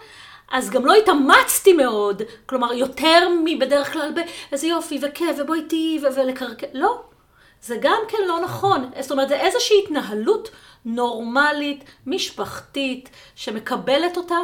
אז 0.51 0.69
גם 0.69 0.85
לא 0.85 0.93
התאמצתי 0.95 1.73
מאוד, 1.73 2.21
כלומר, 2.45 2.73
יותר 2.73 3.27
מבדרך 3.45 3.93
כלל 3.93 4.09
באיזה 4.49 4.67
יופי 4.67 4.99
וכיף, 5.01 5.37
ובואי 5.39 5.59
איתי 5.59 5.99
ולקרקע, 6.17 6.67
לא. 6.73 7.01
זה 7.61 7.75
גם 7.81 7.99
כן 8.07 8.17
לא 8.27 8.39
נכון. 8.43 8.89
זאת 8.99 9.11
אומרת, 9.11 9.29
זה 9.29 9.39
איזושהי 9.39 9.77
התנהלות 9.83 10.49
נורמלית, 10.85 11.83
משפחתית, 12.07 13.09
שמקבלת 13.35 14.17
אותה. 14.17 14.35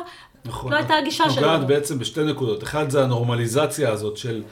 נכון. 0.45 0.71
לא 0.71 0.77
הייתה 0.77 0.93
הגישה 0.93 1.29
שלנו. 1.29 1.47
נוגעת 1.47 1.67
בעצם 1.67 1.99
בשתי 1.99 2.23
נקודות. 2.23 2.63
אחד 2.63 2.89
זה 2.89 3.03
הנורמליזציה 3.03 3.91
הזאת 3.91 4.17
של 4.17 4.43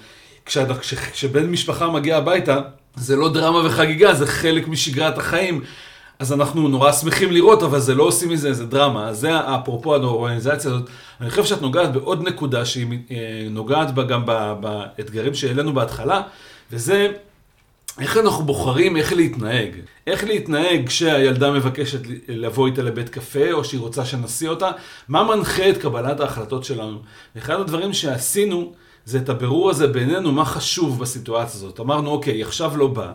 כשבן 1.14 1.46
משפחה 1.46 1.88
מגיע 1.88 2.18
הביתה, 2.18 2.62
זה 2.96 3.16
לא 3.16 3.34
דרמה 3.34 3.66
וחגיגה, 3.66 4.14
זה 4.14 4.28
חלק 4.28 4.68
משגרת 4.68 5.18
החיים. 5.18 5.64
אז 6.20 6.34
אנחנו 6.34 6.68
נורא 6.68 6.92
שמחים 6.92 7.32
לראות, 7.32 7.64
אבל 7.64 7.80
זה 7.80 7.96
לא 7.96 8.04
עושים 8.04 8.30
מזה 8.30 8.48
איזה 8.48 8.66
דרמה. 8.66 9.14
זה 9.14 9.40
אפרופו 9.40 9.96
הנורמליזציה 9.96 10.72
הזאת. 10.72 10.90
אני 11.22 11.30
חושב 11.30 11.46
שאת 11.46 11.62
נוגעת 11.62 11.94
בעוד 11.94 12.28
נקודה 12.28 12.66
שהיא 12.66 12.88
אה, 13.12 13.48
נוגעת 13.50 13.94
בה 13.94 14.04
גם 14.04 14.26
באתגרים 14.60 15.34
שהעלינו 15.34 15.74
בהתחלה, 15.74 16.22
וזה 16.72 17.12
איך 18.00 18.18
אנחנו 18.18 18.46
בוחרים 18.46 18.98
איך 18.98 19.14
להתנהג? 19.14 19.72
איך 20.08 20.24
להתנהג 20.24 20.88
כשהילדה 20.88 21.52
מבקשת 21.52 22.00
לבוא 22.28 22.68
איתה 22.68 22.82
לבית 22.82 23.10
קפה, 23.10 23.52
או 23.52 23.64
שהיא 23.64 23.80
רוצה 23.80 24.06
שנשיא 24.06 24.50
אותה? 24.50 24.72
מה 25.08 25.24
מנחה 25.24 25.70
את 25.70 25.78
קבלת 25.78 26.20
ההחלטות 26.20 26.64
שלנו? 26.64 26.98
אחד 27.38 27.60
הדברים 27.60 27.94
שעשינו, 27.94 28.74
זה 29.06 29.18
את 29.18 29.30
הבירור 29.30 29.70
הזה 29.70 29.88
בינינו, 29.88 30.32
מה 30.32 30.46
חשוב 30.46 31.00
בסיטואציה 31.00 31.56
הזאת. 31.56 31.80
אמרנו, 31.80 32.10
אוקיי, 32.10 32.44
עכשיו 32.44 32.78
לא 32.78 32.88
בא. 32.88 33.12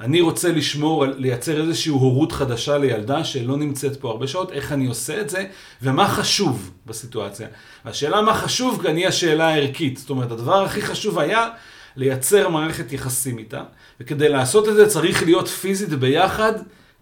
אני 0.00 0.20
רוצה 0.20 0.52
לשמור, 0.52 1.04
לייצר 1.06 1.60
איזושהי 1.60 1.92
הורות 1.92 2.32
חדשה 2.32 2.78
לילדה 2.78 3.24
שלא 3.24 3.56
נמצאת 3.56 3.96
פה 3.96 4.10
הרבה 4.10 4.26
שעות, 4.26 4.52
איך 4.52 4.72
אני 4.72 4.86
עושה 4.86 5.20
את 5.20 5.30
זה, 5.30 5.44
ומה 5.82 6.08
חשוב 6.08 6.70
בסיטואציה. 6.86 7.48
והשאלה 7.84 8.22
מה 8.22 8.34
חשוב 8.34 8.82
כאן 8.82 8.96
היא 8.96 9.08
השאלה 9.08 9.48
הערכית. 9.48 9.96
זאת 9.96 10.10
אומרת, 10.10 10.30
הדבר 10.30 10.64
הכי 10.64 10.82
חשוב 10.82 11.18
היה 11.18 11.48
לייצר 11.96 12.48
מערכת 12.48 12.92
יחסים 12.92 13.38
איתה, 13.38 13.62
וכדי 14.00 14.28
לעשות 14.28 14.68
את 14.68 14.74
זה 14.74 14.86
צריך 14.86 15.22
להיות 15.22 15.48
פיזית 15.48 15.88
ביחד 15.88 16.52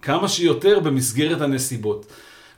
כמה 0.02 0.28
שיותר 0.28 0.80
במסגרת 0.80 1.40
הנסיבות. 1.40 2.06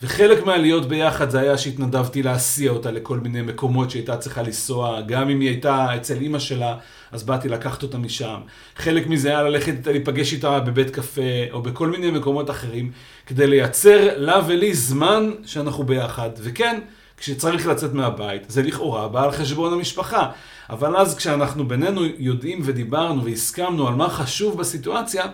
וחלק 0.02 0.46
מהלהיות 0.46 0.88
ביחד 0.88 1.30
זה 1.30 1.40
היה 1.40 1.58
שהתנדבתי 1.58 2.22
להסיע 2.22 2.70
אותה 2.70 2.90
לכל 2.90 3.18
מיני 3.18 3.42
מקומות 3.42 3.90
שהייתה 3.90 4.16
צריכה 4.16 4.42
לנסוע, 4.42 5.00
גם 5.00 5.30
אם 5.30 5.40
היא 5.40 5.48
הייתה 5.48 5.96
אצל 5.96 6.14
אימא 6.20 6.38
שלה, 6.38 6.76
אז 7.12 7.22
באתי 7.22 7.48
לקחת 7.48 7.82
אותה 7.82 7.98
משם. 7.98 8.40
חלק 8.76 9.06
מזה 9.06 9.28
היה 9.28 9.42
ללכת 9.42 9.68
איתה, 9.68 9.90
להיפגש 9.90 10.32
איתה 10.32 10.60
בבית 10.60 10.90
קפה, 10.90 11.22
או 11.52 11.62
בכל 11.62 11.88
מיני 11.88 12.10
מקומות 12.10 12.50
אחרים, 12.50 12.90
כדי 13.26 13.46
לייצר 13.46 14.08
לה 14.16 14.40
ולי 14.46 14.74
זמן 14.74 15.30
שאנחנו 15.44 15.84
ביחד. 15.84 16.30
וכן, 16.38 16.80
כשצריך 17.16 17.66
לצאת 17.66 17.92
מהבית, 17.92 18.42
זה 18.48 18.62
לכאורה 18.62 19.08
בא 19.08 19.24
על 19.24 19.30
חשבון 19.30 19.72
המשפחה. 19.72 20.30
אבל 20.70 20.96
אז 20.96 21.16
כשאנחנו 21.16 21.68
בינינו 21.68 22.00
יודעים 22.18 22.60
ודיברנו 22.64 23.24
והסכמנו 23.24 23.88
על 23.88 23.94
מה 23.94 24.08
חשוב 24.08 24.58
בסיטואציה, 24.58 25.24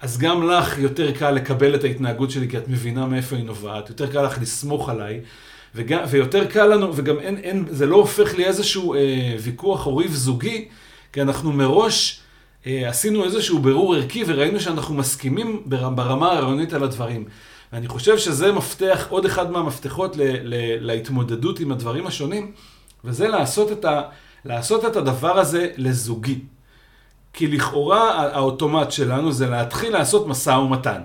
אז 0.00 0.18
גם 0.18 0.50
לך 0.50 0.78
יותר 0.78 1.12
קל 1.12 1.30
לקבל 1.30 1.74
את 1.74 1.84
ההתנהגות 1.84 2.30
שלי, 2.30 2.48
כי 2.48 2.58
את 2.58 2.68
מבינה 2.68 3.06
מאיפה 3.06 3.36
היא 3.36 3.44
נובעת, 3.44 3.88
יותר 3.88 4.12
קל 4.12 4.22
לך 4.22 4.38
לסמוך 4.42 4.88
עליי, 4.88 5.20
וגם, 5.74 6.00
ויותר 6.08 6.46
קל 6.46 6.66
לנו, 6.66 6.96
וגם 6.96 7.18
אין, 7.18 7.36
אין, 7.36 7.64
זה 7.68 7.86
לא 7.86 7.96
הופך 7.96 8.34
לי 8.34 8.44
איזשהו 8.44 8.94
אה, 8.94 9.36
ויכוח 9.40 9.86
או 9.86 9.96
ריב 9.96 10.12
זוגי, 10.12 10.68
כי 11.12 11.22
אנחנו 11.22 11.52
מראש 11.52 12.20
אה, 12.66 12.88
עשינו 12.88 13.24
איזשהו 13.24 13.58
בירור 13.58 13.94
ערכי 13.94 14.24
וראינו 14.26 14.60
שאנחנו 14.60 14.94
מסכימים 14.94 15.62
ברמה 15.66 16.32
הרעיונית 16.32 16.72
על 16.72 16.84
הדברים. 16.84 17.24
ואני 17.72 17.88
חושב 17.88 18.18
שזה 18.18 18.52
מפתח, 18.52 19.06
עוד 19.08 19.24
אחד 19.24 19.50
מהמפתחות 19.50 20.16
ל, 20.16 20.22
ל, 20.22 20.54
להתמודדות 20.86 21.60
עם 21.60 21.72
הדברים 21.72 22.06
השונים, 22.06 22.52
וזה 23.04 23.28
לעשות 23.28 23.72
את, 23.72 23.84
ה, 23.84 24.02
לעשות 24.44 24.84
את 24.84 24.96
הדבר 24.96 25.38
הזה 25.38 25.68
לזוגי. 25.76 26.38
כי 27.32 27.46
לכאורה 27.46 28.10
האוטומט 28.20 28.90
שלנו 28.90 29.32
זה 29.32 29.50
להתחיל 29.50 29.92
לעשות 29.92 30.26
משא 30.26 30.50
ומתן. 30.50 31.00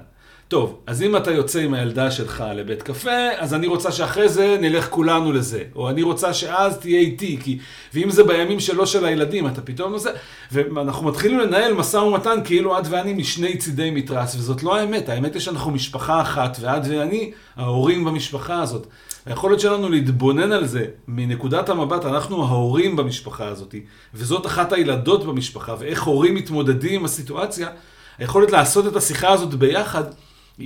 טוב, 0.56 0.80
אז 0.88 1.02
אם 1.02 1.18
אתה 1.18 1.32
יוצא 1.32 1.60
עם 1.60 1.74
הילדה 1.74 2.12
שלך 2.12 2.44
לבית 2.56 2.84
קפה, 2.84 3.30
אז 3.38 3.54
אני 3.54 3.68
רוצה 3.68 3.92
שאחרי 3.92 4.30
זה 4.30 4.58
נלך 4.62 4.90
כולנו 4.90 5.32
לזה. 5.32 5.64
או 5.76 5.90
אני 5.90 6.04
רוצה 6.04 6.34
שאז 6.34 6.78
תהיה 6.78 7.00
איתי, 7.00 7.38
כי... 7.44 7.60
ואם 7.94 8.10
זה 8.10 8.24
בימים 8.24 8.60
שלו 8.60 8.88
של 8.88 9.06
הילדים, 9.06 9.48
אתה 9.48 9.62
פתאום 9.62 9.94
עושה... 9.94 10.10
ואנחנו 10.52 11.08
מתחילים 11.08 11.40
לנהל 11.40 11.74
משא 11.74 11.98
ומתן 11.98 12.40
כאילו 12.44 12.80
את 12.80 12.84
ואני 12.90 13.14
משני 13.14 13.58
צידי 13.58 13.92
מתרס, 13.92 14.36
וזאת 14.36 14.64
לא 14.64 14.76
האמת. 14.76 15.10
האמת 15.10 15.34
היא 15.34 15.42
שאנחנו 15.42 15.72
משפחה 15.72 16.22
אחת, 16.22 16.58
ואת 16.62 16.82
ואני 16.90 17.32
ההורים 17.56 18.06
במשפחה 18.06 18.62
הזאת. 18.62 18.88
היכולת 19.26 19.60
שלנו 19.60 19.90
להתבונן 19.90 20.52
על 20.52 20.66
זה 20.66 20.86
מנקודת 21.08 21.70
המבט, 21.70 22.06
אנחנו 22.06 22.46
ההורים 22.46 22.96
במשפחה 22.96 23.48
הזאת, 23.48 23.76
וזאת 24.14 24.46
אחת 24.46 24.74
הילדות 24.74 25.26
במשפחה, 25.26 25.76
ואיך 25.80 26.04
הורים 26.04 26.36
מתמודדים 26.36 27.00
עם 27.00 27.06
הסיטואציה, 27.06 27.70
היכולת 28.18 28.52
לעשות 28.52 28.88
את 28.88 28.96
השיחה 28.96 29.32
הזאת 29.32 29.54
ביחד, 29.54 30.04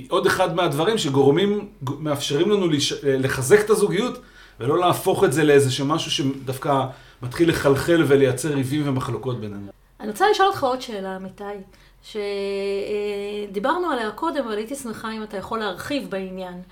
עוד 0.08 0.26
אחד 0.26 0.54
מהדברים 0.54 0.98
שגורמים, 0.98 1.68
מאפשרים 1.98 2.50
לנו 2.50 2.68
לש... 2.68 2.92
לחזק 3.02 3.60
את 3.60 3.70
הזוגיות, 3.70 4.18
ולא 4.60 4.78
להפוך 4.78 5.24
את 5.24 5.32
זה 5.32 5.44
לאיזה 5.44 5.84
משהו 5.84 6.10
שדווקא 6.10 6.86
מתחיל 7.22 7.48
לחלחל 7.48 8.04
ולייצר 8.06 8.48
ריבים 8.48 8.88
ומחלוקות 8.88 9.40
בינינו. 9.40 9.70
אני 10.00 10.10
רוצה 10.10 10.30
לשאול 10.30 10.48
אותך 10.48 10.64
עוד 10.64 10.80
שאלה, 10.80 11.16
אמיתי, 11.16 11.44
שדיברנו 12.02 13.90
עליה 13.90 14.10
קודם, 14.10 14.44
אבל 14.44 14.56
הייתי 14.56 14.74
שמחה 14.74 15.12
אם 15.12 15.22
אתה 15.22 15.36
יכול 15.36 15.58
להרחיב 15.58 16.10
בעניין. 16.10 16.62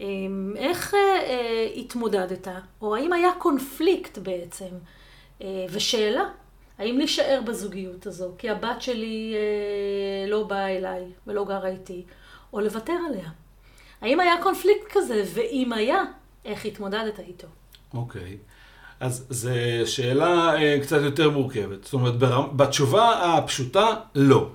אמ, 0.00 0.54
איך 0.56 0.94
אה, 0.94 1.68
התמודדת, 1.76 2.48
או 2.82 2.96
האם 2.96 3.12
היה 3.12 3.30
קונפליקט 3.38 4.18
בעצם? 4.18 4.70
אה, 5.42 5.66
ושאלה, 5.70 6.24
האם 6.78 6.98
להישאר 6.98 7.40
בזוגיות 7.46 8.06
הזו? 8.06 8.32
כי 8.38 8.50
הבת 8.50 8.82
שלי 8.82 9.34
אה, 9.34 10.30
לא 10.30 10.42
באה 10.42 10.76
אליי 10.76 11.04
ולא 11.26 11.44
גרה 11.44 11.68
איתי, 11.68 12.04
או 12.52 12.60
לוותר 12.60 12.96
עליה. 13.08 13.28
האם 14.00 14.20
היה 14.20 14.34
קונפליקט 14.42 14.86
כזה, 14.90 15.24
ואם 15.34 15.72
היה, 15.72 16.02
איך 16.44 16.64
התמודדת 16.64 17.18
איתו? 17.18 17.46
אוקיי. 17.94 18.22
Okay. 18.22 18.52
אז 19.00 19.26
זו 19.30 19.50
שאלה 19.84 20.54
קצת 20.82 21.00
יותר 21.02 21.30
מורכבת. 21.30 21.84
זאת 21.84 21.92
אומרת, 21.92 22.14
בתשובה 22.56 23.36
הפשוטה, 23.38 23.94
לא. 24.14 24.48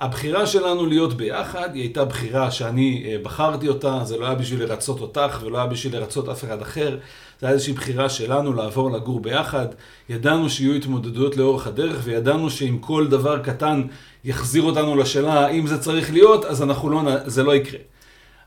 הבחירה 0.00 0.46
שלנו 0.46 0.86
להיות 0.86 1.14
ביחד, 1.14 1.74
היא 1.74 1.82
הייתה 1.82 2.04
בחירה 2.04 2.50
שאני 2.50 3.04
אה, 3.06 3.16
בחרתי 3.22 3.68
אותה, 3.68 4.00
זה 4.04 4.18
לא 4.18 4.26
היה 4.26 4.34
בשביל 4.34 4.62
לרצות 4.62 5.00
אותך 5.00 5.40
ולא 5.44 5.58
היה 5.58 5.66
בשביל 5.66 5.96
לרצות 5.96 6.28
אף 6.28 6.44
אחד 6.44 6.62
אחר, 6.62 6.98
זה 7.44 7.48
היה 7.48 7.54
איזושהי 7.54 7.74
בחירה 7.74 8.08
שלנו 8.08 8.52
לעבור 8.52 8.90
לגור 8.90 9.20
ביחד. 9.20 9.66
ידענו 10.08 10.50
שיהיו 10.50 10.74
התמודדויות 10.74 11.36
לאורך 11.36 11.66
הדרך 11.66 12.00
וידענו 12.04 12.50
שאם 12.50 12.78
כל 12.80 13.06
דבר 13.06 13.38
קטן 13.38 13.82
יחזיר 14.24 14.62
אותנו 14.62 14.96
לשאלה 14.96 15.46
האם 15.46 15.66
זה 15.66 15.78
צריך 15.78 16.12
להיות, 16.12 16.44
אז 16.44 16.62
אנחנו 16.62 16.90
לא, 16.90 17.02
זה 17.26 17.42
לא 17.42 17.54
יקרה. 17.54 17.78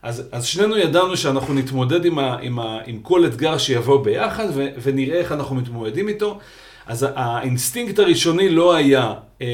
אז, 0.02 0.28
אז 0.32 0.44
שנינו 0.44 0.76
ידענו 0.78 1.16
שאנחנו 1.16 1.54
נתמודד 1.54 2.04
עם, 2.04 2.18
ה, 2.18 2.36
עם, 2.40 2.58
ה, 2.58 2.78
עם 2.86 2.98
כל 3.02 3.26
אתגר 3.26 3.58
שיבוא 3.58 4.04
ביחד 4.04 4.46
ו, 4.54 4.66
ונראה 4.82 5.18
איך 5.18 5.32
אנחנו 5.32 5.54
מתמודדים 5.56 6.08
איתו. 6.08 6.38
אז 6.86 7.06
האינסטינקט 7.14 7.98
הראשוני 7.98 8.48
לא 8.48 8.74
היה, 8.74 9.14
אמ, 9.40 9.46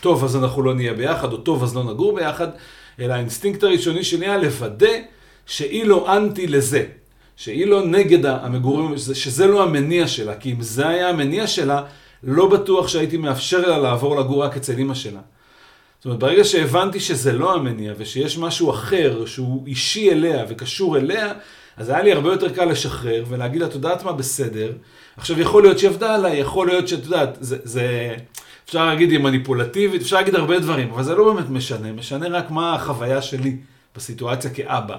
טוב, 0.00 0.24
אז 0.24 0.36
אנחנו 0.36 0.62
לא 0.62 0.74
נהיה 0.74 0.92
ביחד, 0.92 1.32
או 1.32 1.36
טוב, 1.36 1.62
אז 1.62 1.76
לא 1.76 1.84
נגור 1.84 2.14
ביחד, 2.14 2.48
אלא 3.00 3.12
האינסטינקט 3.12 3.62
הראשוני 3.62 4.04
שלי 4.04 4.26
היה 4.26 4.38
לוודא 4.38 4.92
שהיא 5.46 5.84
לא 5.84 6.16
אנטי 6.16 6.46
לזה, 6.46 6.84
שהיא 7.38 7.66
לא 7.66 7.86
נגד 7.86 8.26
המגורים, 8.26 8.98
שזה 8.98 9.46
לא 9.46 9.62
המניע 9.62 10.08
שלה, 10.08 10.36
כי 10.36 10.52
אם 10.52 10.62
זה 10.62 10.88
היה 10.88 11.08
המניע 11.08 11.46
שלה, 11.46 11.82
לא 12.22 12.48
בטוח 12.48 12.88
שהייתי 12.88 13.16
מאפשר 13.16 13.68
לה 13.68 13.78
לעבור 13.78 14.20
לגור 14.20 14.44
רק 14.44 14.56
אצל 14.56 14.78
אמא 14.78 14.94
שלה. 14.94 15.20
זאת 15.98 16.04
אומרת, 16.04 16.18
ברגע 16.18 16.44
שהבנתי 16.44 17.00
שזה 17.00 17.32
לא 17.32 17.54
המניע 17.54 17.92
ושיש 17.98 18.38
משהו 18.38 18.70
אחר 18.70 19.26
שהוא 19.26 19.66
אישי 19.66 20.10
אליה 20.10 20.44
וקשור 20.48 20.96
אליה, 20.96 21.32
אז 21.76 21.88
היה 21.88 22.02
לי 22.02 22.12
הרבה 22.12 22.32
יותר 22.32 22.54
קל 22.54 22.64
לשחרר 22.64 23.24
ולהגיד 23.28 23.60
לה, 23.60 23.66
את 23.66 23.74
יודעת 23.74 24.04
מה, 24.04 24.12
בסדר. 24.12 24.72
עכשיו, 25.16 25.40
יכול 25.40 25.62
להיות 25.62 25.78
שהיא 25.78 25.90
עבדה 25.90 26.14
עליי, 26.14 26.38
יכול 26.38 26.66
להיות 26.66 26.88
שאת 26.88 27.04
יודעת, 27.04 27.36
זה, 27.40 27.56
זה, 27.64 28.16
אפשר 28.64 28.86
להגיד 28.86 29.10
היא 29.10 29.18
מניפולטיבית, 29.18 30.02
אפשר 30.02 30.16
להגיד 30.16 30.34
הרבה 30.34 30.58
דברים, 30.58 30.90
אבל 30.90 31.02
זה 31.02 31.14
לא 31.14 31.32
באמת 31.34 31.50
משנה, 31.50 31.92
משנה 31.92 32.28
רק 32.28 32.50
מה 32.50 32.74
החוויה 32.74 33.22
שלי 33.22 33.56
בסיטואציה 33.96 34.50
כאבא. 34.50 34.96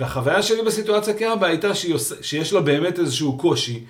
והחוויה 0.00 0.42
שלי 0.42 0.62
בסיטואציה 0.62 1.14
כאבא 1.14 1.46
הייתה 1.46 1.68
עושה, 1.92 2.14
שיש 2.22 2.52
לה 2.52 2.60
באמת 2.60 2.98
איזשהו 2.98 3.38
קושי, 3.38 3.84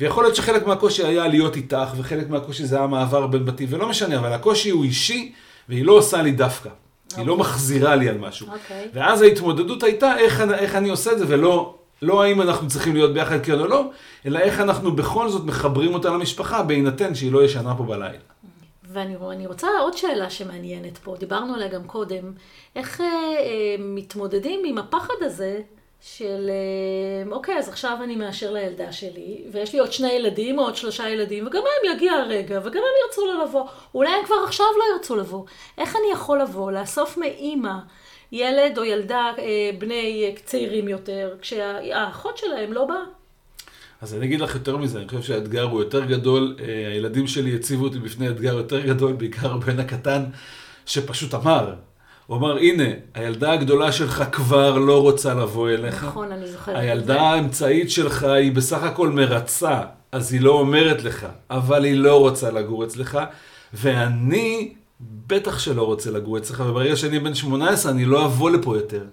ויכול 0.00 0.24
להיות 0.24 0.36
שחלק 0.36 0.66
מהקושי 0.66 1.04
היה 1.04 1.28
להיות 1.28 1.56
איתך, 1.56 1.88
וחלק 1.96 2.30
מהקושי 2.30 2.66
זה 2.66 2.76
היה 2.76 2.86
מעבר 2.86 3.26
בין 3.26 3.44
בתים, 3.44 3.68
ולא 3.70 3.88
משנה, 3.88 4.18
אבל 4.18 4.32
הקושי 4.32 4.70
הוא 4.70 4.84
אישי, 4.84 5.32
והיא 5.68 5.84
לא 5.84 5.92
עושה 5.92 6.22
לי 6.22 6.32
דווקא. 6.32 6.68
Okay. 6.68 7.16
היא 7.16 7.26
לא 7.26 7.32
אוקיי. 7.32 7.40
מחזירה 7.40 7.96
לי 7.96 8.08
על 8.08 8.18
משהו. 8.18 8.46
Okay. 8.46 8.50
אוקיי. 8.50 8.88
ואז 8.94 9.22
ההתמודדות 9.22 9.82
הייתה 9.82 10.18
איך, 10.18 10.40
איך 10.40 10.74
אני 10.74 10.88
עושה 10.88 11.12
את 11.12 11.18
זה, 11.18 11.24
ולא 11.28 11.74
לא 12.02 12.22
האם 12.22 12.42
אנחנו 12.42 12.68
צריכים 12.68 12.94
להיות 12.94 13.14
ביחד 13.14 13.42
כן 13.42 13.60
או 13.60 13.66
לא, 13.66 13.90
אלא 14.26 14.38
איך 14.38 14.60
אנחנו 14.60 14.96
בכל 14.96 15.28
זאת 15.28 15.44
מחברים 15.44 15.94
אותה 15.94 16.10
למשפחה, 16.10 16.62
בהינתן 16.62 17.14
שהיא 17.14 17.32
לא 17.32 17.44
ישנה 17.44 17.74
פה 17.74 17.84
בלילה. 17.84 18.18
ואני 19.20 19.46
רוצה 19.46 19.68
עוד 19.80 19.96
שאלה 19.96 20.30
שמעניינת 20.30 20.98
פה, 20.98 21.16
דיברנו 21.18 21.54
עליה 21.54 21.68
גם 21.68 21.84
קודם, 21.84 22.32
איך 22.76 23.00
אה, 23.00 23.06
אה, 23.06 23.76
מתמודדים 23.78 24.62
עם 24.64 24.78
הפחד 24.78 25.14
הזה 25.20 25.60
של, 26.00 26.50
אה, 26.50 27.32
אוקיי, 27.32 27.58
אז 27.58 27.68
עכשיו 27.68 27.98
אני 28.02 28.16
מאשר 28.16 28.52
לילדה 28.52 28.92
שלי, 28.92 29.44
ויש 29.52 29.72
לי 29.72 29.78
עוד 29.78 29.92
שני 29.92 30.12
ילדים 30.12 30.58
או 30.58 30.64
עוד 30.64 30.76
שלושה 30.76 31.08
ילדים, 31.08 31.46
וגם 31.46 31.62
הם 31.62 31.96
יגיע 31.96 32.12
הרגע, 32.12 32.60
וגם 32.64 32.82
הם 32.82 33.06
ירצו 33.06 33.26
לא 33.26 33.44
לבוא. 33.44 33.64
אולי 33.94 34.10
הם 34.10 34.24
כבר 34.24 34.36
עכשיו 34.44 34.66
לא 34.78 34.94
ירצו 34.94 35.16
לבוא. 35.16 35.44
איך 35.78 35.96
אני 35.96 36.12
יכול 36.12 36.42
לבוא, 36.42 36.72
לאסוף 36.72 37.16
מאימא 37.16 37.74
ילד 38.32 38.78
או 38.78 38.84
ילדה 38.84 39.32
אה, 39.38 39.70
בני 39.78 40.34
צעירים 40.44 40.88
יותר, 40.88 41.36
כשהאחות 41.40 42.38
שלהם 42.38 42.72
לא 42.72 42.84
באה? 42.84 43.04
אז 44.02 44.14
אני 44.14 44.26
אגיד 44.26 44.40
לך 44.40 44.54
יותר 44.54 44.76
מזה, 44.76 44.98
אני 44.98 45.08
חושב 45.08 45.22
שהאתגר 45.22 45.62
הוא 45.62 45.80
יותר 45.80 46.04
גדול. 46.04 46.56
אה, 46.60 46.88
הילדים 46.88 47.26
שלי 47.26 47.54
הציבו 47.54 47.84
אותי 47.84 47.98
בפני 47.98 48.28
אתגר 48.28 48.54
יותר 48.54 48.80
גדול, 48.80 49.12
בעיקר 49.12 49.52
הבן 49.52 49.80
הקטן, 49.80 50.24
שפשוט 50.86 51.34
אמר, 51.34 51.74
הוא 52.26 52.36
אמר, 52.36 52.56
הנה, 52.56 52.84
הילדה 53.14 53.52
הגדולה 53.52 53.92
שלך 53.92 54.24
כבר 54.32 54.78
לא 54.78 55.02
רוצה 55.02 55.34
לבוא 55.34 55.70
אליך. 55.70 56.04
נכון, 56.04 56.32
אני 56.32 56.46
זוכרת. 56.46 56.76
הילדה 56.76 57.20
האמצעית 57.20 57.90
שלך 57.90 58.22
היא 58.22 58.52
בסך 58.52 58.82
הכל 58.82 59.08
מרצה, 59.08 59.80
אז 60.12 60.32
היא 60.32 60.40
לא 60.40 60.50
אומרת 60.50 61.04
לך, 61.04 61.26
אבל 61.50 61.84
היא 61.84 61.94
לא 61.94 62.20
רוצה 62.20 62.50
לגור 62.50 62.84
אצלך, 62.84 63.18
ואני 63.74 64.74
בטח 65.26 65.58
שלא 65.58 65.82
רוצה 65.82 66.10
לגור 66.10 66.38
אצלך, 66.38 66.62
וברגע 66.66 66.96
שאני 66.96 67.18
בן 67.18 67.34
18 67.34 67.92
אני 67.92 68.04
לא 68.04 68.24
אבוא 68.24 68.50
לפה 68.50 68.76
יותר. 68.76 69.04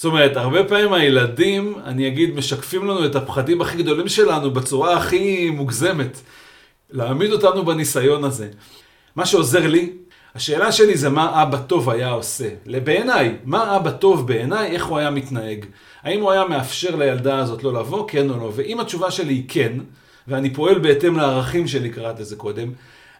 זאת 0.00 0.04
אומרת, 0.04 0.36
הרבה 0.36 0.64
פעמים 0.64 0.92
הילדים, 0.92 1.74
אני 1.84 2.08
אגיד, 2.08 2.34
משקפים 2.34 2.84
לנו 2.84 3.06
את 3.06 3.16
הפחדים 3.16 3.60
הכי 3.60 3.76
גדולים 3.76 4.08
שלנו 4.08 4.50
בצורה 4.50 4.96
הכי 4.96 5.50
מוגזמת. 5.50 6.20
להעמיד 6.90 7.32
אותנו 7.32 7.64
בניסיון 7.64 8.24
הזה. 8.24 8.48
מה 9.16 9.26
שעוזר 9.26 9.66
לי, 9.66 9.92
השאלה 10.34 10.72
שלי 10.72 10.96
זה 10.96 11.08
מה 11.08 11.42
אבא 11.42 11.58
טוב 11.58 11.90
היה 11.90 12.10
עושה. 12.10 12.48
בעיניי, 12.84 13.36
מה 13.44 13.76
אבא 13.76 13.90
טוב 13.90 14.26
בעיניי, 14.26 14.70
איך 14.70 14.86
הוא 14.86 14.98
היה 14.98 15.10
מתנהג. 15.10 15.64
האם 16.02 16.20
הוא 16.20 16.30
היה 16.30 16.44
מאפשר 16.44 16.96
לילדה 16.96 17.38
הזאת 17.38 17.62
לא 17.62 17.72
לבוא, 17.72 18.08
כן 18.08 18.30
או 18.30 18.36
לא. 18.36 18.52
ואם 18.54 18.80
התשובה 18.80 19.10
שלי 19.10 19.32
היא 19.32 19.44
כן, 19.48 19.72
ואני 20.28 20.54
פועל 20.54 20.78
בהתאם 20.78 21.16
לערכים 21.16 21.68
שלי, 21.68 21.90
קראת 21.90 22.20
לזה 22.20 22.36
קודם, 22.36 22.72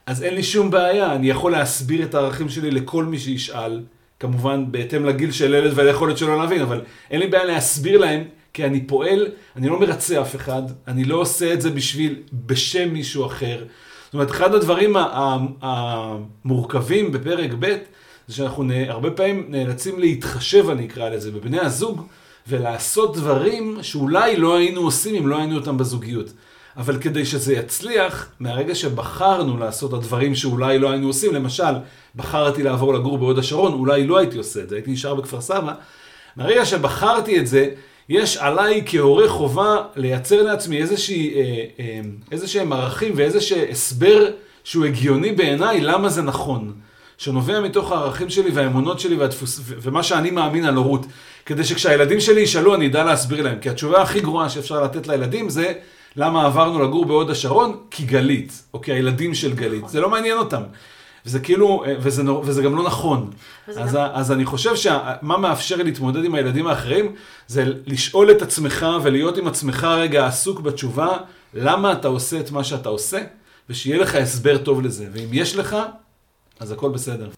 אז 0.06 0.22
אין 0.22 0.34
לי 0.34 0.42
שום 0.42 0.70
בעיה, 0.70 1.14
אני 1.14 1.30
יכול 1.30 1.52
להסביר 1.52 2.02
את 2.02 2.14
הערכים 2.14 2.48
שלי 2.48 2.70
לכל 2.70 3.04
מי 3.04 3.18
שישאל, 3.18 3.80
כמובן 4.20 4.64
בהתאם 4.70 5.04
לגיל 5.04 5.32
של 5.32 5.54
ילד 5.54 5.72
וליכולת 5.74 6.18
שלו 6.18 6.38
להבין, 6.38 6.62
אבל 6.62 6.80
אין 7.10 7.20
לי 7.20 7.26
בעיה 7.26 7.44
להסביר 7.44 7.98
להם, 7.98 8.24
כי 8.54 8.64
אני 8.64 8.86
פועל, 8.86 9.26
אני 9.56 9.68
לא 9.68 9.80
מרצה 9.80 10.20
אף 10.20 10.36
אחד, 10.36 10.62
אני 10.88 11.04
לא 11.04 11.16
עושה 11.16 11.52
את 11.52 11.60
זה 11.60 11.70
בשביל, 11.70 12.16
בשם 12.46 12.88
מישהו 12.88 13.26
אחר. 13.26 13.64
זאת 14.04 14.14
אומרת, 14.14 14.30
אחד 14.30 14.54
הדברים 14.54 14.96
המורכבים 15.62 17.12
בפרק 17.12 17.50
ב' 17.58 17.76
זה 18.28 18.34
שאנחנו 18.34 18.72
הרבה 18.88 19.10
פעמים 19.10 19.46
נאלצים 19.48 19.98
להתחשב, 19.98 20.70
אני 20.70 20.86
אקרא 20.86 21.08
לזה, 21.08 21.30
בבני 21.30 21.60
הזוג, 21.60 22.06
ולעשות 22.48 23.16
דברים 23.16 23.78
שאולי 23.82 24.36
לא 24.36 24.56
היינו 24.56 24.80
עושים 24.80 25.14
אם 25.14 25.28
לא 25.28 25.38
היינו 25.38 25.56
אותם 25.56 25.78
בזוגיות. 25.78 26.32
אבל 26.76 26.98
כדי 27.00 27.24
שזה 27.24 27.54
יצליח, 27.54 28.28
מהרגע 28.40 28.74
שבחרנו 28.74 29.58
לעשות 29.58 29.94
את 29.94 29.98
הדברים 29.98 30.34
שאולי 30.34 30.78
לא 30.78 30.90
היינו 30.90 31.06
עושים, 31.06 31.34
למשל, 31.34 31.74
בחרתי 32.16 32.62
לעבור 32.62 32.94
לגור 32.94 33.18
בהוד 33.18 33.38
השרון, 33.38 33.72
אולי 33.72 34.06
לא 34.06 34.18
הייתי 34.18 34.38
עושה 34.38 34.60
את 34.60 34.68
זה, 34.68 34.74
הייתי 34.74 34.90
נשאר 34.90 35.14
בכפר 35.14 35.40
סבא, 35.40 35.72
מהרגע 36.36 36.64
שבחרתי 36.64 37.38
את 37.38 37.46
זה, 37.46 37.68
יש 38.08 38.36
עליי 38.36 38.82
כהורה 38.86 39.28
חובה 39.28 39.76
לייצר 39.96 40.42
לעצמי 40.42 40.78
איזושהי, 40.78 41.34
אה, 41.34 41.64
אה, 41.80 42.00
איזה 42.32 42.48
שהם 42.48 42.72
ערכים 42.72 43.12
ואיזה 43.16 43.38
הסבר 43.70 44.30
שהוא 44.64 44.84
הגיוני 44.84 45.32
בעיניי 45.32 45.80
למה 45.80 46.08
זה 46.08 46.22
נכון. 46.22 46.72
שנובע 47.18 47.60
מתוך 47.60 47.92
הערכים 47.92 48.30
שלי 48.30 48.50
והאמונות 48.50 49.00
שלי 49.00 49.16
והדפוס, 49.16 49.60
ומה 49.66 50.02
שאני 50.02 50.30
מאמין 50.30 50.64
על 50.64 50.74
הורות. 50.74 51.06
כדי 51.46 51.64
שכשהילדים 51.64 52.20
שלי 52.20 52.40
ישאלו 52.40 52.74
אני 52.74 52.86
אדע 52.86 53.04
להסביר 53.04 53.42
להם. 53.42 53.58
כי 53.60 53.70
התשובה 53.70 54.02
הכי 54.02 54.20
גרועה 54.20 54.48
שאפשר 54.48 54.82
לתת 54.82 55.08
לילדים 55.08 55.50
זה 55.50 55.72
למה 56.16 56.46
עברנו 56.46 56.82
לגור 56.82 57.04
בהוד 57.04 57.30
השרון? 57.30 57.76
כי 57.90 58.04
גלית, 58.04 58.62
או 58.74 58.80
כי 58.80 58.92
הילדים 58.92 59.34
של 59.34 59.54
גלית. 59.54 59.88
זה 59.88 60.00
לא 60.00 60.10
מעניין 60.10 60.38
אותם. 60.38 60.62
וזה 61.26 61.40
כאילו, 61.40 61.84
אה, 61.84 61.94
וזה, 62.00 62.22
נור, 62.22 62.42
וזה 62.46 62.62
גם 62.62 62.76
לא 62.76 62.82
נכון. 62.82 63.30
אז, 63.66 63.94
גם... 63.94 64.08
אז 64.12 64.32
אני 64.32 64.44
חושב 64.44 64.76
שמה 64.76 65.38
מאפשר 65.38 65.76
להתמודד 65.76 66.24
עם 66.24 66.34
הילדים 66.34 66.66
האחרים, 66.66 67.14
זה 67.46 67.64
לשאול 67.86 68.30
את 68.30 68.42
עצמך 68.42 68.86
ולהיות 69.02 69.38
עם 69.38 69.46
עצמך 69.46 69.84
רגע 69.84 70.26
עסוק 70.26 70.60
בתשובה, 70.60 71.16
למה 71.54 71.92
אתה 71.92 72.08
עושה 72.08 72.40
את 72.40 72.50
מה 72.50 72.64
שאתה 72.64 72.88
עושה, 72.88 73.18
ושיהיה 73.70 73.98
לך 73.98 74.14
הסבר 74.14 74.58
טוב 74.58 74.82
לזה. 74.82 75.06
ואם 75.12 75.28
יש 75.32 75.56
לך, 75.56 75.76
אז 76.60 76.72
הכל 76.72 76.90
בסדר. 76.90 77.28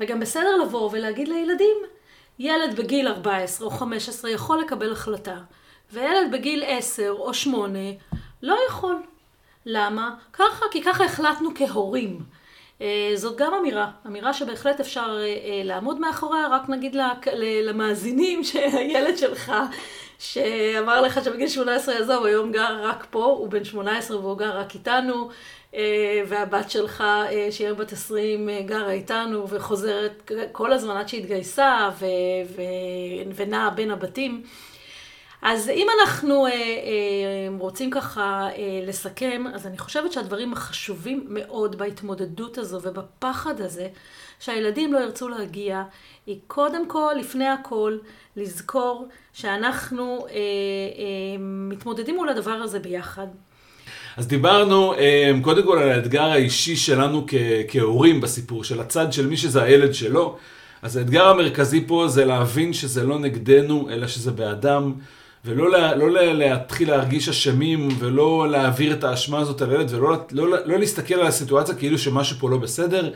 וגם 0.00 0.20
בסדר 0.20 0.56
לבוא 0.66 0.90
ולהגיד 0.92 1.28
לילדים, 1.28 1.76
ילד 2.38 2.76
בגיל 2.76 3.08
14 3.08 3.66
או 3.66 3.70
15 3.70 4.30
יכול 4.30 4.60
לקבל 4.60 4.92
החלטה, 4.92 5.36
וילד 5.92 6.32
בגיל 6.32 6.64
10 6.66 7.10
או 7.18 7.34
8 7.34 7.78
לא 8.42 8.56
יכול. 8.68 8.96
למה? 9.66 10.14
ככה, 10.32 10.64
כי 10.70 10.82
ככה 10.82 11.04
החלטנו 11.04 11.50
כהורים. 11.54 12.20
אה, 12.80 13.12
זאת 13.14 13.36
גם 13.36 13.54
אמירה, 13.54 13.90
אמירה 14.06 14.34
שבהחלט 14.34 14.80
אפשר 14.80 15.18
אה, 15.20 15.24
אה, 15.24 15.60
לעמוד 15.64 16.00
מאחוריה, 16.00 16.48
רק 16.50 16.68
נגיד 16.68 16.96
למאזינים 17.62 18.44
שהילד 18.48 19.18
שלך, 19.18 19.52
שאמר 20.18 21.00
לך 21.00 21.24
שבגיל 21.24 21.48
18 21.48 21.94
יעזוב, 21.94 22.24
היום 22.24 22.52
גר 22.52 22.82
רק 22.82 23.06
פה, 23.10 23.24
הוא 23.24 23.48
בן 23.48 23.64
18 23.64 24.18
והוא 24.18 24.38
גר 24.38 24.58
רק 24.58 24.74
איתנו, 24.74 25.28
והבת 26.28 26.70
שלך, 26.70 27.04
שהיא 27.50 27.72
בת 27.72 27.92
20, 27.92 28.48
גרה 28.66 28.90
איתנו 28.90 29.48
וחוזרת 29.48 30.30
כל 30.52 30.72
הזמן 30.72 30.96
עד 30.96 31.08
שהתגייסה 31.08 31.90
ונעה 33.36 33.70
בין 33.70 33.90
הבתים. 33.90 34.42
אז 35.42 35.68
אם 35.68 35.86
אנחנו 36.00 36.46
אה, 36.46 36.52
אה, 36.52 36.56
רוצים 37.58 37.90
ככה 37.90 38.48
אה, 38.56 38.80
לסכם, 38.86 39.44
אז 39.54 39.66
אני 39.66 39.78
חושבת 39.78 40.12
שהדברים 40.12 40.52
החשובים 40.52 41.26
מאוד 41.28 41.78
בהתמודדות 41.78 42.58
הזו 42.58 42.80
ובפחד 42.82 43.60
הזה, 43.60 43.88
שהילדים 44.40 44.92
לא 44.92 44.98
ירצו 44.98 45.28
להגיע, 45.28 45.82
היא 46.26 46.38
קודם 46.46 46.88
כל, 46.88 47.12
לפני 47.20 47.48
הכל, 47.48 47.98
לזכור 48.36 49.08
שאנחנו 49.32 50.26
אה, 50.30 50.34
אה, 50.34 50.38
מתמודדים 51.40 52.16
מול 52.16 52.28
הדבר 52.28 52.50
הזה 52.50 52.78
ביחד. 52.78 53.26
אז 54.16 54.26
דיברנו 54.28 54.94
אה, 54.94 55.32
קודם 55.42 55.66
כל 55.66 55.78
על 55.78 55.90
האתגר 55.90 56.22
האישי 56.22 56.76
שלנו 56.76 57.24
כ- 57.28 57.34
כהורים 57.68 58.20
בסיפור, 58.20 58.64
של 58.64 58.80
הצד 58.80 59.12
של 59.12 59.26
מי 59.26 59.36
שזה 59.36 59.62
הילד 59.62 59.94
שלו. 59.94 60.36
אז 60.82 60.96
האתגר 60.96 61.28
המרכזי 61.28 61.84
פה 61.86 62.08
זה 62.08 62.24
להבין 62.24 62.72
שזה 62.72 63.02
לא 63.04 63.18
נגדנו, 63.18 63.88
אלא 63.90 64.06
שזה 64.06 64.30
באדם. 64.30 64.92
ולא 65.46 65.70
לה, 65.70 65.94
לא 65.94 66.10
לה, 66.10 66.32
להתחיל 66.32 66.90
להרגיש 66.90 67.28
אשמים, 67.28 67.88
ולא 67.98 68.48
להעביר 68.50 68.92
את 68.92 69.04
האשמה 69.04 69.38
הזאת 69.38 69.62
על 69.62 69.70
הילד, 69.70 69.94
ולא 69.94 70.16
לא, 70.30 70.48
לא, 70.50 70.56
לא 70.64 70.78
להסתכל 70.78 71.14
על 71.14 71.26
הסיטואציה 71.26 71.74
כאילו 71.74 71.98
שמשהו 71.98 72.36
פה 72.38 72.50
לא 72.50 72.56
בסדר, 72.56 73.10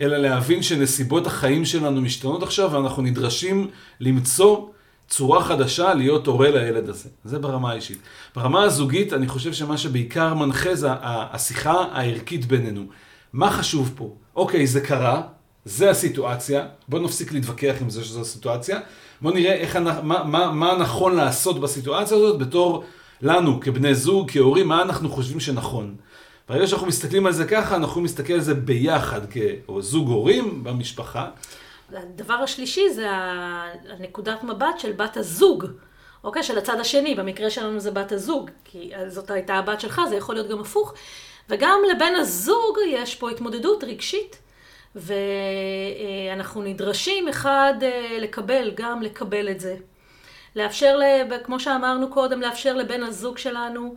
אלא 0.00 0.16
להבין 0.16 0.62
שנסיבות 0.62 1.26
החיים 1.26 1.64
שלנו 1.64 2.00
משתנות 2.00 2.42
עכשיו, 2.42 2.70
ואנחנו 2.72 3.02
נדרשים 3.02 3.70
למצוא 4.00 4.66
צורה 5.08 5.44
חדשה 5.44 5.94
להיות 5.94 6.26
הורה 6.26 6.50
לילד 6.50 6.88
הזה. 6.88 7.08
זה 7.24 7.38
ברמה 7.38 7.70
האישית. 7.70 7.98
ברמה 8.36 8.62
הזוגית, 8.62 9.12
אני 9.12 9.28
חושב 9.28 9.52
שמה 9.52 9.78
שבעיקר 9.78 10.34
מנחה 10.34 10.74
זה 10.74 10.88
השיחה 11.00 11.84
הערכית 11.92 12.46
בינינו. 12.46 12.82
מה 13.32 13.50
חשוב 13.50 13.92
פה? 13.96 14.14
אוקיי, 14.36 14.66
זה 14.66 14.80
קרה, 14.80 15.22
זה 15.64 15.90
הסיטואציה, 15.90 16.66
בוא 16.88 16.98
נפסיק 16.98 17.32
להתווכח 17.32 17.74
עם 17.80 17.90
זה 17.90 18.04
שזו 18.04 18.20
הסיטואציה, 18.20 18.80
בוא 19.20 19.32
נראה 19.32 19.54
איך, 19.54 19.76
מה, 19.76 20.24
מה, 20.24 20.52
מה 20.52 20.76
נכון 20.76 21.16
לעשות 21.16 21.60
בסיטואציה 21.60 22.16
הזאת 22.16 22.38
בתור 22.38 22.84
לנו, 23.22 23.60
כבני 23.60 23.94
זוג, 23.94 24.30
כהורים, 24.30 24.68
מה 24.68 24.82
אנחנו 24.82 25.08
חושבים 25.08 25.40
שנכון. 25.40 25.94
ברגע 26.48 26.66
שאנחנו 26.66 26.86
מסתכלים 26.86 27.26
על 27.26 27.32
זה 27.32 27.44
ככה, 27.44 27.76
אנחנו 27.76 28.00
מסתכל 28.00 28.32
על 28.32 28.40
זה 28.40 28.54
ביחד, 28.54 29.20
כזוג 29.30 30.08
הורים 30.08 30.64
במשפחה. 30.64 31.30
הדבר 31.92 32.34
השלישי 32.34 32.90
זה 32.90 33.06
הנקודת 33.98 34.44
מבט 34.44 34.78
של 34.78 34.92
בת 34.92 35.16
הזוג, 35.16 35.64
אוקיי? 36.24 36.42
של 36.42 36.58
הצד 36.58 36.80
השני, 36.80 37.14
במקרה 37.14 37.50
שלנו 37.50 37.80
זה 37.80 37.90
בת 37.90 38.12
הזוג, 38.12 38.50
כי 38.64 38.90
זאת 39.08 39.30
הייתה 39.30 39.54
הבת 39.54 39.80
שלך, 39.80 40.00
זה 40.08 40.16
יכול 40.16 40.34
להיות 40.34 40.48
גם 40.48 40.60
הפוך. 40.60 40.94
וגם 41.48 41.80
לבן 41.94 42.12
הזוג 42.20 42.78
יש 42.88 43.14
פה 43.14 43.30
התמודדות 43.30 43.84
רגשית. 43.84 44.38
ואנחנו 44.96 46.62
נדרשים 46.62 47.28
אחד 47.28 47.74
אה, 47.82 48.18
לקבל, 48.20 48.72
גם 48.74 49.02
לקבל 49.02 49.50
את 49.50 49.60
זה. 49.60 49.76
לאפשר, 50.56 50.98
כמו 51.44 51.60
שאמרנו 51.60 52.10
קודם, 52.10 52.40
לאפשר 52.40 52.74
לבן 52.74 53.02
הזוג 53.02 53.38
שלנו 53.38 53.94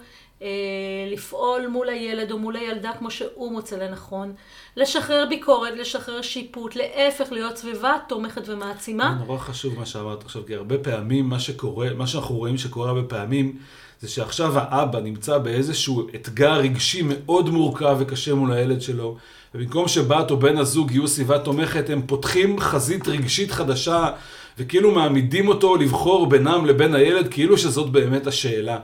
לפעול 1.11 1.67
מול 1.67 1.89
הילד 1.89 2.31
או 2.31 2.39
מול 2.39 2.55
הילדה 2.55 2.91
כמו 2.99 3.11
שהוא 3.11 3.51
מוצא 3.51 3.77
לנכון, 3.77 4.33
לשחרר 4.77 5.25
ביקורת, 5.29 5.73
לשחרר 5.77 6.21
שיפוט, 6.21 6.75
להפך 6.75 7.31
להיות 7.31 7.57
סביבה 7.57 7.93
תומכת 8.07 8.49
ומעצימה. 8.49 9.17
נורא 9.25 9.37
חשוב 9.37 9.79
מה 9.79 9.85
שאמרת 9.85 10.23
עכשיו, 10.23 10.45
כי 10.45 10.55
הרבה 10.55 10.77
פעמים 10.77 11.25
מה 11.29 11.39
שקורה, 11.39 11.89
מה 11.93 12.07
שאנחנו 12.07 12.35
רואים 12.35 12.57
שקורה 12.57 12.89
הרבה 12.89 13.03
פעמים, 13.03 13.57
זה 14.01 14.09
שעכשיו 14.09 14.51
האבא 14.55 14.99
נמצא 14.99 15.37
באיזשהו 15.37 16.07
אתגר 16.15 16.53
רגשי 16.53 17.01
מאוד 17.05 17.49
מורכב 17.49 17.97
וקשה 17.99 18.33
מול 18.33 18.51
הילד 18.51 18.81
שלו, 18.81 19.17
ובמקום 19.55 19.87
שבת 19.87 20.31
או 20.31 20.37
בן 20.37 20.57
הזוג 20.57 20.91
יהיו 20.91 21.07
סביבה 21.07 21.39
תומכת, 21.39 21.89
הם 21.89 22.01
פותחים 22.07 22.59
חזית 22.59 23.07
רגשית 23.07 23.51
חדשה, 23.51 24.09
וכאילו 24.57 24.91
מעמידים 24.91 25.47
אותו 25.47 25.75
לבחור 25.75 26.27
בינם 26.27 26.65
לבין 26.65 26.95
הילד, 26.95 27.27
כאילו 27.33 27.57
שזאת 27.57 27.89
באמת 27.89 28.27
השאלה. 28.27 28.79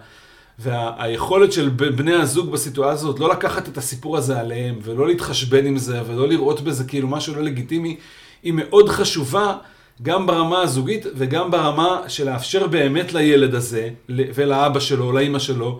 והיכולת 0.59 1.51
של 1.51 1.69
בני 1.69 2.13
הזוג 2.13 2.51
בסיטואציה 2.51 2.93
הזאת, 2.93 3.19
לא 3.19 3.29
לקחת 3.29 3.67
את 3.67 3.77
הסיפור 3.77 4.17
הזה 4.17 4.39
עליהם, 4.39 4.79
ולא 4.83 5.07
להתחשבן 5.07 5.65
עם 5.65 5.77
זה, 5.77 6.01
ולא 6.07 6.27
לראות 6.27 6.61
בזה 6.61 6.83
כאילו 6.83 7.07
משהו 7.07 7.35
לא 7.35 7.41
לגיטימי, 7.41 7.97
היא 8.43 8.53
מאוד 8.55 8.89
חשובה, 8.89 9.57
גם 10.01 10.27
ברמה 10.27 10.61
הזוגית 10.61 11.05
וגם 11.15 11.51
ברמה 11.51 12.01
של 12.07 12.29
לאפשר 12.31 12.67
באמת 12.67 13.13
לילד 13.13 13.55
הזה, 13.55 13.89
ולאבא 14.09 14.79
שלו, 14.79 15.11
לאימא 15.11 15.39
שלו, 15.39 15.79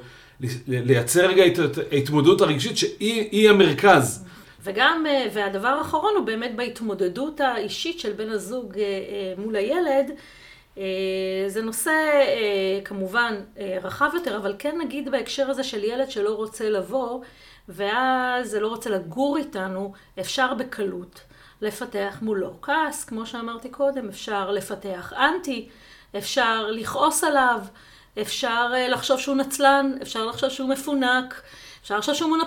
לייצר 0.68 1.28
רגע 1.28 1.46
את 1.48 1.60
ההתמודדות 1.92 2.42
הרגשית 2.42 2.78
שהיא 2.78 3.50
המרכז. 3.50 4.26
וגם, 4.64 5.04
אה, 5.08 5.26
והדבר 5.34 5.68
האחרון 5.68 6.14
הוא 6.18 6.26
באמת 6.26 6.56
בהתמודדות 6.56 7.42
האישית 7.42 8.00
של 8.00 8.12
בן 8.12 8.30
הזוג 8.30 8.78
אה, 8.78 8.84
אה, 8.84 9.34
מול 9.38 9.56
הילד. 9.56 10.12
זה 11.48 11.62
נושא 11.64 11.92
כמובן 12.86 13.36
רחב 13.82 14.10
יותר, 14.14 14.38
אבל 14.38 14.56
כן 14.60 14.78
נגיד 14.82 15.12
בהקשר 15.12 15.50
הזה 15.50 15.64
של 15.64 15.84
ילד 15.84 16.12
שלא 16.12 16.36
רוצה 16.36 16.70
לבוא, 16.70 17.22
ואז 17.70 18.56
לא 18.56 18.68
רוצה 18.68 18.90
לגור 18.90 19.38
איתנו, 19.38 19.94
אפשר 20.20 20.54
בקלות 20.54 21.22
לפתח 21.62 22.18
מולו 22.22 22.62
כעס, 22.62 23.04
כמו 23.06 23.26
שאמרתי 23.26 23.70
קודם, 23.70 24.10
אפשר 24.10 24.52
לפתח 24.52 25.14
אנטי, 25.14 25.70
אפשר 26.18 26.68
לכעוס 26.72 27.24
עליו, 27.24 27.60
אפשר 28.22 28.74
לחשוב 28.90 29.20
שהוא 29.20 29.36
נצלן, 29.36 29.92
אפשר 30.02 30.26
לחשוב 30.26 30.50
שהוא 30.50 30.70
מפונק. 30.70 31.42
אפשר 31.86 31.98
לחשוב 31.98 32.16
שהוא 32.16 32.38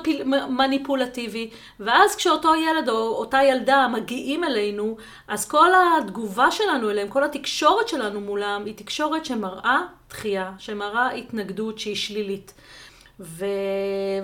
מניפולטיבי, 0.48 1.50
ואז 1.80 2.16
כשאותו 2.16 2.54
ילד 2.54 2.88
או 2.88 2.94
אותה 2.94 3.38
ילדה 3.42 3.88
מגיעים 3.88 4.44
אלינו, 4.44 4.96
אז 5.28 5.48
כל 5.48 5.70
התגובה 5.74 6.50
שלנו 6.50 6.90
אליהם, 6.90 7.08
כל 7.08 7.24
התקשורת 7.24 7.88
שלנו 7.88 8.20
מולם, 8.20 8.62
היא 8.66 8.74
תקשורת 8.76 9.24
שמראה 9.24 9.80
דחייה, 10.10 10.52
שמראה 10.58 11.10
התנגדות 11.10 11.78
שהיא 11.78 11.96
שלילית. 11.96 12.54
ו... 13.20 13.46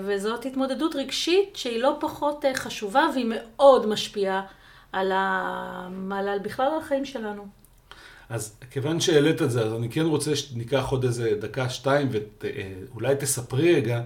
וזאת 0.05 0.45
התמודדות 0.45 0.95
רגשית 0.95 1.55
שהיא 1.55 1.81
לא 1.81 1.97
פחות 1.99 2.45
אה, 2.45 2.55
חשובה 2.55 3.07
והיא 3.13 3.25
מאוד 3.29 3.87
משפיעה 3.87 4.41
על, 4.91 5.11
ה... 5.11 5.89
על, 6.11 6.39
בכלל 6.39 6.65
על 6.65 6.79
החיים 6.79 7.05
שלנו. 7.05 7.47
אז 8.29 8.57
כיוון 8.71 8.99
שהעלית 8.99 9.41
את 9.41 9.51
זה, 9.51 9.61
אז 9.61 9.73
אני 9.73 9.89
כן 9.89 10.05
רוצה 10.05 10.35
שניקח 10.35 10.85
עוד 10.89 11.03
איזה 11.03 11.35
דקה, 11.39 11.69
שתיים, 11.69 12.09
ואולי 12.11 13.15
תספרי 13.15 13.75
רגע 13.75 14.01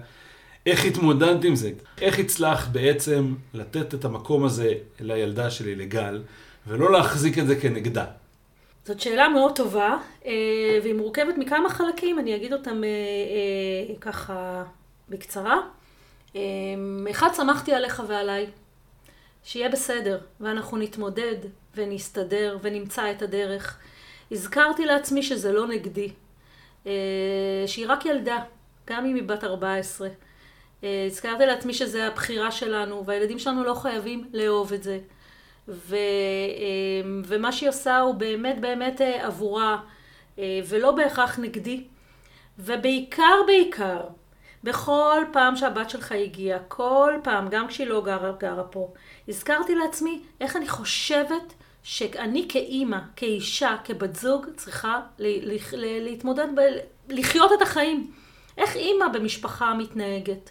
איך 0.66 0.84
התמודדת 0.84 1.44
עם 1.44 1.54
זה? 1.54 1.70
איך 2.00 2.18
הצלחת 2.18 2.68
בעצם 2.68 3.34
לתת 3.54 3.94
את 3.94 4.04
המקום 4.04 4.44
הזה 4.44 4.74
לילדה 5.00 5.50
שלי, 5.50 5.74
לגל, 5.74 6.22
ולא 6.66 6.92
להחזיק 6.92 7.38
את 7.38 7.46
זה 7.46 7.60
כנגדה? 7.60 8.04
זאת 8.84 9.00
שאלה 9.00 9.28
מאוד 9.28 9.56
טובה, 9.56 9.96
אה, 10.26 10.32
והיא 10.82 10.94
מורכבת 10.94 11.38
מכמה 11.38 11.70
חלקים, 11.70 12.18
אני 12.18 12.36
אגיד 12.36 12.52
אותם 12.52 12.84
אה, 12.84 12.88
אה, 12.88 13.94
ככה 14.00 14.64
בקצרה. 15.08 15.60
אחד, 17.10 17.28
שמחתי 17.36 17.72
עליך 17.72 18.02
ועליי, 18.08 18.46
שיהיה 19.44 19.68
בסדר, 19.68 20.20
ואנחנו 20.40 20.76
נתמודד 20.76 21.36
ונסתדר 21.74 22.58
ונמצא 22.62 23.10
את 23.10 23.22
הדרך. 23.22 23.78
הזכרתי 24.32 24.86
לעצמי 24.86 25.22
שזה 25.22 25.52
לא 25.52 25.66
נגדי, 25.66 26.10
שהיא 27.66 27.86
רק 27.88 28.06
ילדה, 28.06 28.38
גם 28.86 29.06
אם 29.06 29.14
היא 29.14 29.22
בת 29.22 29.44
14. 29.44 30.08
הזכרתי 30.82 31.46
לעצמי 31.46 31.74
שזה 31.74 32.06
הבחירה 32.06 32.50
שלנו, 32.50 33.06
והילדים 33.06 33.38
שלנו 33.38 33.64
לא 33.64 33.74
חייבים 33.74 34.28
לאהוב 34.32 34.72
את 34.72 34.82
זה. 34.82 34.98
ו, 35.68 35.96
אמ, 37.06 37.22
ומה 37.26 37.52
שהיא 37.52 37.68
עושה 37.68 37.98
הוא 37.98 38.14
באמת 38.14 38.60
באמת 38.60 39.00
אה, 39.00 39.26
עבורה, 39.26 39.78
אה, 40.38 40.60
ולא 40.68 40.90
בהכרח 40.92 41.38
נגדי. 41.38 41.84
ובעיקר 42.58 43.34
בעיקר, 43.46 44.00
בכל 44.64 45.24
פעם 45.32 45.56
שהבת 45.56 45.90
שלך 45.90 46.12
הגיעה, 46.12 46.58
כל 46.68 47.14
פעם, 47.22 47.48
גם 47.48 47.68
כשהיא 47.68 47.86
לא 47.86 48.02
גרה, 48.04 48.32
גרה 48.38 48.64
פה, 48.64 48.92
הזכרתי 49.28 49.74
לעצמי 49.74 50.22
איך 50.40 50.56
אני 50.56 50.68
חושבת 50.68 51.54
שאני 51.82 52.46
כאימא, 52.48 52.98
כאישה, 53.16 53.76
כבת 53.84 54.16
זוג, 54.16 54.46
צריכה 54.56 55.00
להתמודד, 55.78 56.46
לחיות 57.08 57.52
את 57.52 57.62
החיים. 57.62 58.10
איך 58.58 58.76
אימא 58.76 59.08
במשפחה 59.08 59.74
מתנהגת. 59.74 60.50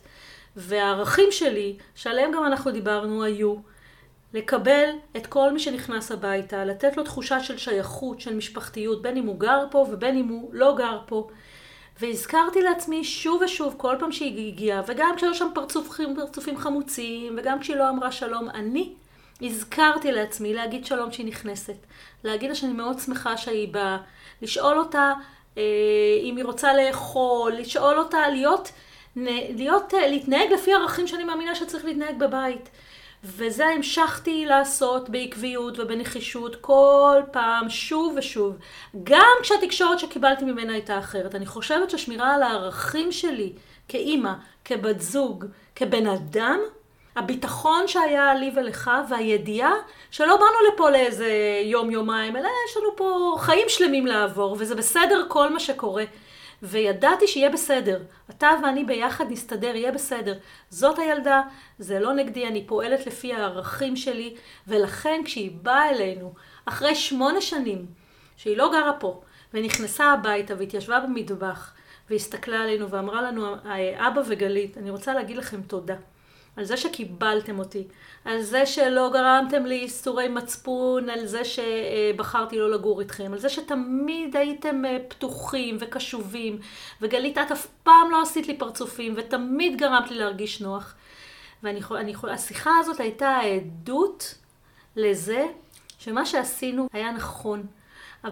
והערכים 0.55 1.31
שלי, 1.31 1.77
שעליהם 1.95 2.31
גם 2.31 2.45
אנחנו 2.45 2.71
דיברנו, 2.71 3.23
היו 3.23 3.55
לקבל 4.33 4.89
את 5.17 5.27
כל 5.27 5.51
מי 5.51 5.59
שנכנס 5.59 6.11
הביתה, 6.11 6.65
לתת 6.65 6.97
לו 6.97 7.03
תחושה 7.03 7.39
של 7.39 7.57
שייכות, 7.57 8.21
של 8.21 8.35
משפחתיות, 8.35 9.01
בין 9.01 9.17
אם 9.17 9.25
הוא 9.25 9.39
גר 9.39 9.65
פה 9.71 9.77
ובין 9.91 10.17
אם 10.17 10.27
הוא 10.27 10.49
לא 10.53 10.75
גר 10.77 10.99
פה. 11.05 11.27
והזכרתי 11.99 12.61
לעצמי 12.61 13.03
שוב 13.03 13.41
ושוב, 13.41 13.75
כל 13.77 13.95
פעם 13.99 14.11
שהיא 14.11 14.47
הגיעה, 14.47 14.81
וגם 14.87 15.13
כשהיו 15.15 15.35
שם 15.35 15.47
פרצופים, 15.53 16.15
פרצופים 16.15 16.57
חמוצים, 16.57 17.35
וגם 17.37 17.59
כשהיא 17.59 17.77
לא 17.77 17.89
אמרה 17.89 18.11
שלום, 18.11 18.49
אני 18.49 18.93
הזכרתי 19.41 20.11
לעצמי 20.11 20.53
להגיד 20.53 20.85
שלום 20.85 21.09
כשהיא 21.09 21.25
נכנסת. 21.25 21.75
להגיד 22.23 22.49
לה 22.49 22.55
שאני 22.55 22.73
מאוד 22.73 22.99
שמחה 22.99 23.37
שהיא 23.37 23.73
באה, 23.73 23.97
לשאול 24.41 24.77
אותה 24.77 25.13
אה, 25.57 25.63
אם 26.23 26.37
היא 26.37 26.45
רוצה 26.45 26.73
לאכול, 26.73 27.53
לשאול 27.53 27.99
אותה 27.99 28.29
להיות, 28.29 28.71
להיות, 29.15 29.93
אה, 29.93 30.07
להתנהג 30.07 30.51
לפי 30.53 30.73
ערכים 30.73 31.07
שאני 31.07 31.23
מאמינה 31.23 31.55
שצריך 31.55 31.85
להתנהג 31.85 32.19
בבית. 32.19 32.69
וזה 33.23 33.65
המשכתי 33.65 34.45
לעשות 34.45 35.09
בעקביות 35.09 35.79
ובנחישות 35.79 36.55
כל 36.55 37.21
פעם, 37.31 37.69
שוב 37.69 38.15
ושוב. 38.17 38.55
גם 39.03 39.35
כשהתקשורת 39.41 39.99
שקיבלתי 39.99 40.45
ממנה 40.45 40.73
הייתה 40.73 40.99
אחרת. 40.99 41.35
אני 41.35 41.45
חושבת 41.45 41.89
ששמירה 41.89 42.35
על 42.35 42.43
הערכים 42.43 43.11
שלי 43.11 43.53
כאימא, 43.87 44.33
כבת 44.65 44.99
זוג, 44.99 45.45
כבן 45.75 46.07
אדם, 46.07 46.59
הביטחון 47.15 47.87
שהיה 47.87 48.33
לי 48.33 48.51
ולך 48.55 48.91
והידיעה 49.09 49.73
שלא 50.11 50.35
באנו 50.35 50.73
לפה 50.73 50.89
לאיזה 50.89 51.61
יום-יומיים, 51.63 52.35
אלא 52.35 52.47
יש 52.69 52.77
לנו 52.77 52.95
פה 52.95 53.35
חיים 53.39 53.69
שלמים 53.69 54.07
לעבור, 54.07 54.55
וזה 54.59 54.75
בסדר 54.75 55.25
כל 55.27 55.53
מה 55.53 55.59
שקורה. 55.59 56.03
וידעתי 56.63 57.27
שיהיה 57.27 57.49
בסדר. 57.49 58.01
אתה 58.29 58.49
ואני 58.63 58.83
ביחד 58.83 59.25
נסתדר, 59.31 59.75
יהיה 59.75 59.91
בסדר. 59.91 60.37
זאת 60.69 60.99
הילדה, 60.99 61.41
זה 61.79 61.99
לא 61.99 62.13
נגדי, 62.13 62.47
אני 62.47 62.67
פועלת 62.67 63.07
לפי 63.07 63.33
הערכים 63.33 63.95
שלי, 63.95 64.35
ולכן 64.67 65.21
כשהיא 65.25 65.51
באה 65.61 65.89
אלינו, 65.89 66.33
אחרי 66.65 66.95
שמונה 66.95 67.41
שנים, 67.41 67.85
שהיא 68.37 68.57
לא 68.57 68.71
גרה 68.71 68.93
פה, 68.99 69.21
ונכנסה 69.53 70.05
הביתה 70.05 70.53
והתיישבה 70.57 70.99
במטבח, 70.99 71.73
והסתכלה 72.09 72.63
עלינו 72.63 72.89
ואמרה 72.89 73.21
לנו, 73.21 73.55
אבא 73.97 74.21
וגלית, 74.27 74.77
אני 74.77 74.89
רוצה 74.89 75.13
להגיד 75.13 75.37
לכם 75.37 75.61
תודה. 75.61 75.95
על 76.59 76.65
זה 76.65 76.77
שקיבלתם 76.77 77.59
אותי, 77.59 77.87
על 78.25 78.41
זה 78.41 78.65
שלא 78.65 79.09
גרמתם 79.13 79.65
לי 79.65 79.79
איסורי 79.79 80.27
מצפון, 80.27 81.09
על 81.09 81.25
זה 81.25 81.41
שבחרתי 81.45 82.57
לא 82.57 82.71
לגור 82.71 82.99
איתכם, 82.99 83.33
על 83.33 83.39
זה 83.39 83.49
שתמיד 83.49 84.35
הייתם 84.35 84.85
אה, 84.85 84.97
פתוחים 85.07 85.77
וקשובים, 85.79 86.59
וגלית, 87.01 87.37
את 87.37 87.51
אף 87.51 87.67
פעם 87.83 88.11
לא 88.11 88.21
עשית 88.21 88.47
לי 88.47 88.57
פרצופים, 88.57 89.13
ותמיד 89.17 89.77
גרמת 89.77 90.11
לי 90.11 90.17
להרגיש 90.17 90.61
נוח. 90.61 90.95
והשיחה 91.63 92.71
הזאת 92.79 92.99
הייתה 92.99 93.29
העדות 93.29 94.35
לזה 94.95 95.45
שמה 95.99 96.25
שעשינו 96.25 96.87
היה 96.93 97.11
נכון. 97.11 97.65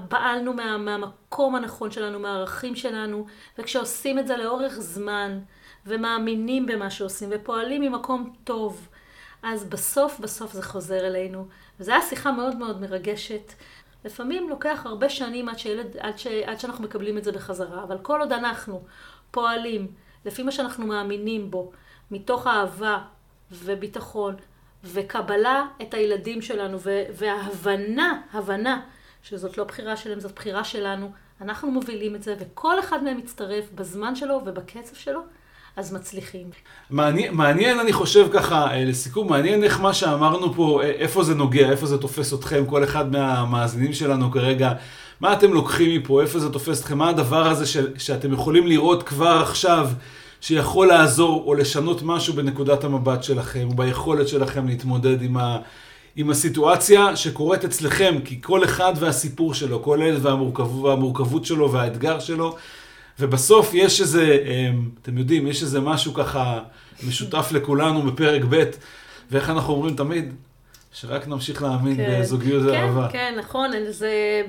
פעלנו 0.09 0.53
מה, 0.53 0.77
מהמקום 0.77 1.55
הנכון 1.55 1.91
שלנו, 1.91 2.19
מהערכים 2.19 2.75
שלנו, 2.75 3.25
וכשעושים 3.57 4.19
את 4.19 4.27
זה 4.27 4.37
לאורך 4.37 4.73
זמן, 4.73 5.39
ומאמינים 5.85 6.65
במה 6.65 6.89
שעושים 6.89 7.29
ופועלים 7.31 7.81
ממקום 7.81 8.33
טוב, 8.43 8.87
אז 9.43 9.65
בסוף 9.65 10.19
בסוף 10.19 10.53
זה 10.53 10.63
חוזר 10.63 11.07
אלינו. 11.07 11.47
וזו 11.79 11.91
הייתה 11.91 12.07
שיחה 12.07 12.31
מאוד 12.31 12.55
מאוד 12.55 12.81
מרגשת. 12.81 13.53
לפעמים 14.05 14.49
לוקח 14.49 14.81
הרבה 14.85 15.09
שנים 15.09 15.49
עד, 15.49 15.59
שילד, 15.59 15.97
עד, 15.99 16.17
ש, 16.17 16.27
עד 16.27 16.59
שאנחנו 16.59 16.83
מקבלים 16.83 17.17
את 17.17 17.23
זה 17.23 17.31
בחזרה, 17.31 17.83
אבל 17.83 17.97
כל 17.97 18.19
עוד 18.19 18.31
אנחנו 18.31 18.83
פועלים 19.31 19.87
לפי 20.25 20.43
מה 20.43 20.51
שאנחנו 20.51 20.87
מאמינים 20.87 21.51
בו, 21.51 21.71
מתוך 22.11 22.47
אהבה 22.47 22.99
וביטחון 23.51 24.35
וקבלה 24.83 25.67
את 25.81 25.93
הילדים 25.93 26.41
שלנו 26.41 26.77
וההבנה, 27.13 28.21
הבנה 28.33 28.81
שזאת 29.23 29.57
לא 29.57 29.63
בחירה 29.63 29.97
שלהם, 29.97 30.19
זאת 30.19 30.31
בחירה 30.31 30.63
שלנו, 30.63 31.11
אנחנו 31.41 31.71
מובילים 31.71 32.15
את 32.15 32.23
זה 32.23 32.35
וכל 32.39 32.79
אחד 32.79 33.03
מהם 33.03 33.17
מצטרף 33.17 33.71
בזמן 33.75 34.15
שלו 34.15 34.41
ובקצב 34.45 34.95
שלו, 34.95 35.21
אז 35.77 35.93
מצליחים. 35.93 36.49
מעניין, 36.89 37.33
מעניין, 37.33 37.79
אני 37.79 37.93
חושב 37.93 38.27
ככה, 38.33 38.71
אה, 38.71 38.85
לסיכום, 38.85 39.29
מעניין 39.29 39.63
איך 39.63 39.79
מה 39.79 39.93
שאמרנו 39.93 40.53
פה, 40.53 40.81
אה, 40.83 40.89
איפה 40.89 41.23
זה 41.23 41.35
נוגע, 41.35 41.69
איפה 41.69 41.85
זה 41.85 41.97
תופס 41.97 42.33
אתכם, 42.33 42.65
כל 42.65 42.83
אחד 42.83 43.11
מהמאזינים 43.11 43.93
שלנו 43.93 44.31
כרגע, 44.31 44.71
מה 45.21 45.33
אתם 45.33 45.53
לוקחים 45.53 45.99
מפה, 45.99 46.21
איפה 46.21 46.39
זה 46.39 46.49
תופס 46.49 46.81
אתכם, 46.81 46.97
מה 46.97 47.09
הדבר 47.09 47.47
הזה 47.47 47.65
ש, 47.65 47.77
שאתם 47.97 48.33
יכולים 48.33 48.67
לראות 48.67 49.03
כבר 49.03 49.41
עכשיו, 49.41 49.89
שיכול 50.41 50.87
לעזור 50.87 51.43
או 51.45 51.53
לשנות 51.53 52.01
משהו 52.03 52.33
בנקודת 52.33 52.83
המבט 52.83 53.23
שלכם, 53.23 53.67
או 53.69 53.75
ביכולת 53.75 54.27
שלכם 54.27 54.67
להתמודד 54.67 55.21
עם 55.21 55.37
ה... 55.37 55.57
עם 56.15 56.29
הסיטואציה 56.29 57.15
שקורית 57.15 57.65
אצלכם, 57.65 58.15
כי 58.25 58.41
כל 58.41 58.63
אחד 58.63 58.93
והסיפור 58.99 59.53
שלו, 59.53 59.83
כל 59.83 59.99
ילד 60.03 60.25
והמורכבות, 60.25 60.85
והמורכבות 60.85 61.45
שלו 61.45 61.71
והאתגר 61.71 62.19
שלו, 62.19 62.55
ובסוף 63.19 63.73
יש 63.73 64.01
איזה, 64.01 64.37
אמ, 64.45 64.89
אתם 65.01 65.17
יודעים, 65.17 65.47
יש 65.47 65.61
איזה 65.63 65.79
משהו 65.79 66.13
ככה 66.13 66.59
משותף 67.07 67.49
לכולנו 67.51 68.01
בפרק 68.01 68.41
ב', 68.49 68.63
ואיך 69.31 69.49
אנחנו 69.49 69.73
אומרים 69.73 69.95
תמיד, 69.95 70.33
שרק 70.93 71.27
נמשיך 71.27 71.61
להאמין 71.63 71.95
כן. 71.95 72.19
בזוגיות 72.21 72.63
כן, 72.63 72.69
ואהבה. 72.69 73.09
כן, 73.11 73.35
נכון, 73.37 73.71
זה 73.89 74.41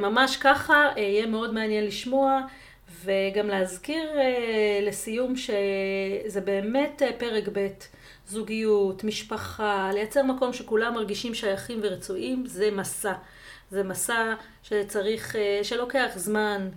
ממש 0.00 0.36
ככה, 0.36 0.74
אה, 0.74 1.02
יהיה 1.02 1.26
מאוד 1.26 1.54
מעניין 1.54 1.86
לשמוע. 1.86 2.40
וגם 3.04 3.48
להזכיר 3.48 4.08
אה, 4.16 4.80
לסיום 4.82 5.36
שזה 5.36 6.40
באמת 6.40 7.02
אה, 7.02 7.10
פרק 7.18 7.48
ב', 7.52 7.68
זוגיות, 8.28 9.04
משפחה, 9.04 9.90
לייצר 9.92 10.22
מקום 10.22 10.52
שכולם 10.52 10.94
מרגישים 10.94 11.34
שייכים 11.34 11.80
ורצויים, 11.82 12.44
זה 12.46 12.70
מסע. 12.70 13.12
זה 13.70 13.82
מסע 13.82 14.34
שצריך, 14.62 15.36
שלוקח 15.62 16.10
זמן, 16.14 16.68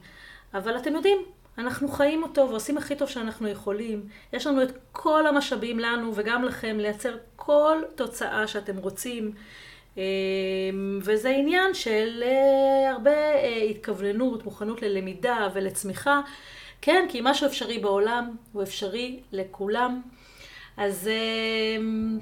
אבל 0.54 0.78
אתם 0.78 0.95
יודעים, 0.95 1.18
אנחנו 1.60 1.88
חיים 1.88 2.24
אותו 2.24 2.49
ועושים 2.49 2.78
הכי 2.78 2.95
טוב 2.95 3.10
שאנחנו 3.10 3.47
יכולים. 3.47 4.03
יש 4.34 4.47
לנו 4.47 4.64
את 4.64 4.72
כל 4.91 5.28
המשאבים 5.28 5.80
לנו 5.80 6.12
וגם 6.16 6.43
לכם 6.43 6.78
לייצר 6.80 7.16
כל 7.36 7.78
תוצאה 7.95 8.47
שאתם 8.47 8.78
רוצים. 8.78 9.32
אמ, 9.97 10.99
וזה 11.01 11.30
עניין 11.30 11.74
של 11.74 12.24
אה, 12.26 12.91
הרבה 12.91 13.12
אה, 13.12 13.64
התכווננות, 13.70 14.45
מוכנות 14.45 14.82
ללמידה 14.82 15.47
ולצמיחה. 15.53 16.22
כן, 16.82 17.05
כי 17.10 17.20
משהו 17.24 17.47
אפשרי 17.47 17.80
בעולם 17.80 18.36
הוא 18.53 18.64
אפשרי 18.64 19.20
לכולם. 19.32 20.01
אז 20.78 21.10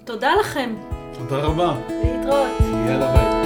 תודה 0.06 0.32
לכם. 0.40 0.76
תודה 1.14 1.38
רבה. 1.38 1.78
להתראות. 1.90 2.62
יאללה 2.88 3.14
ביי. 3.14 3.37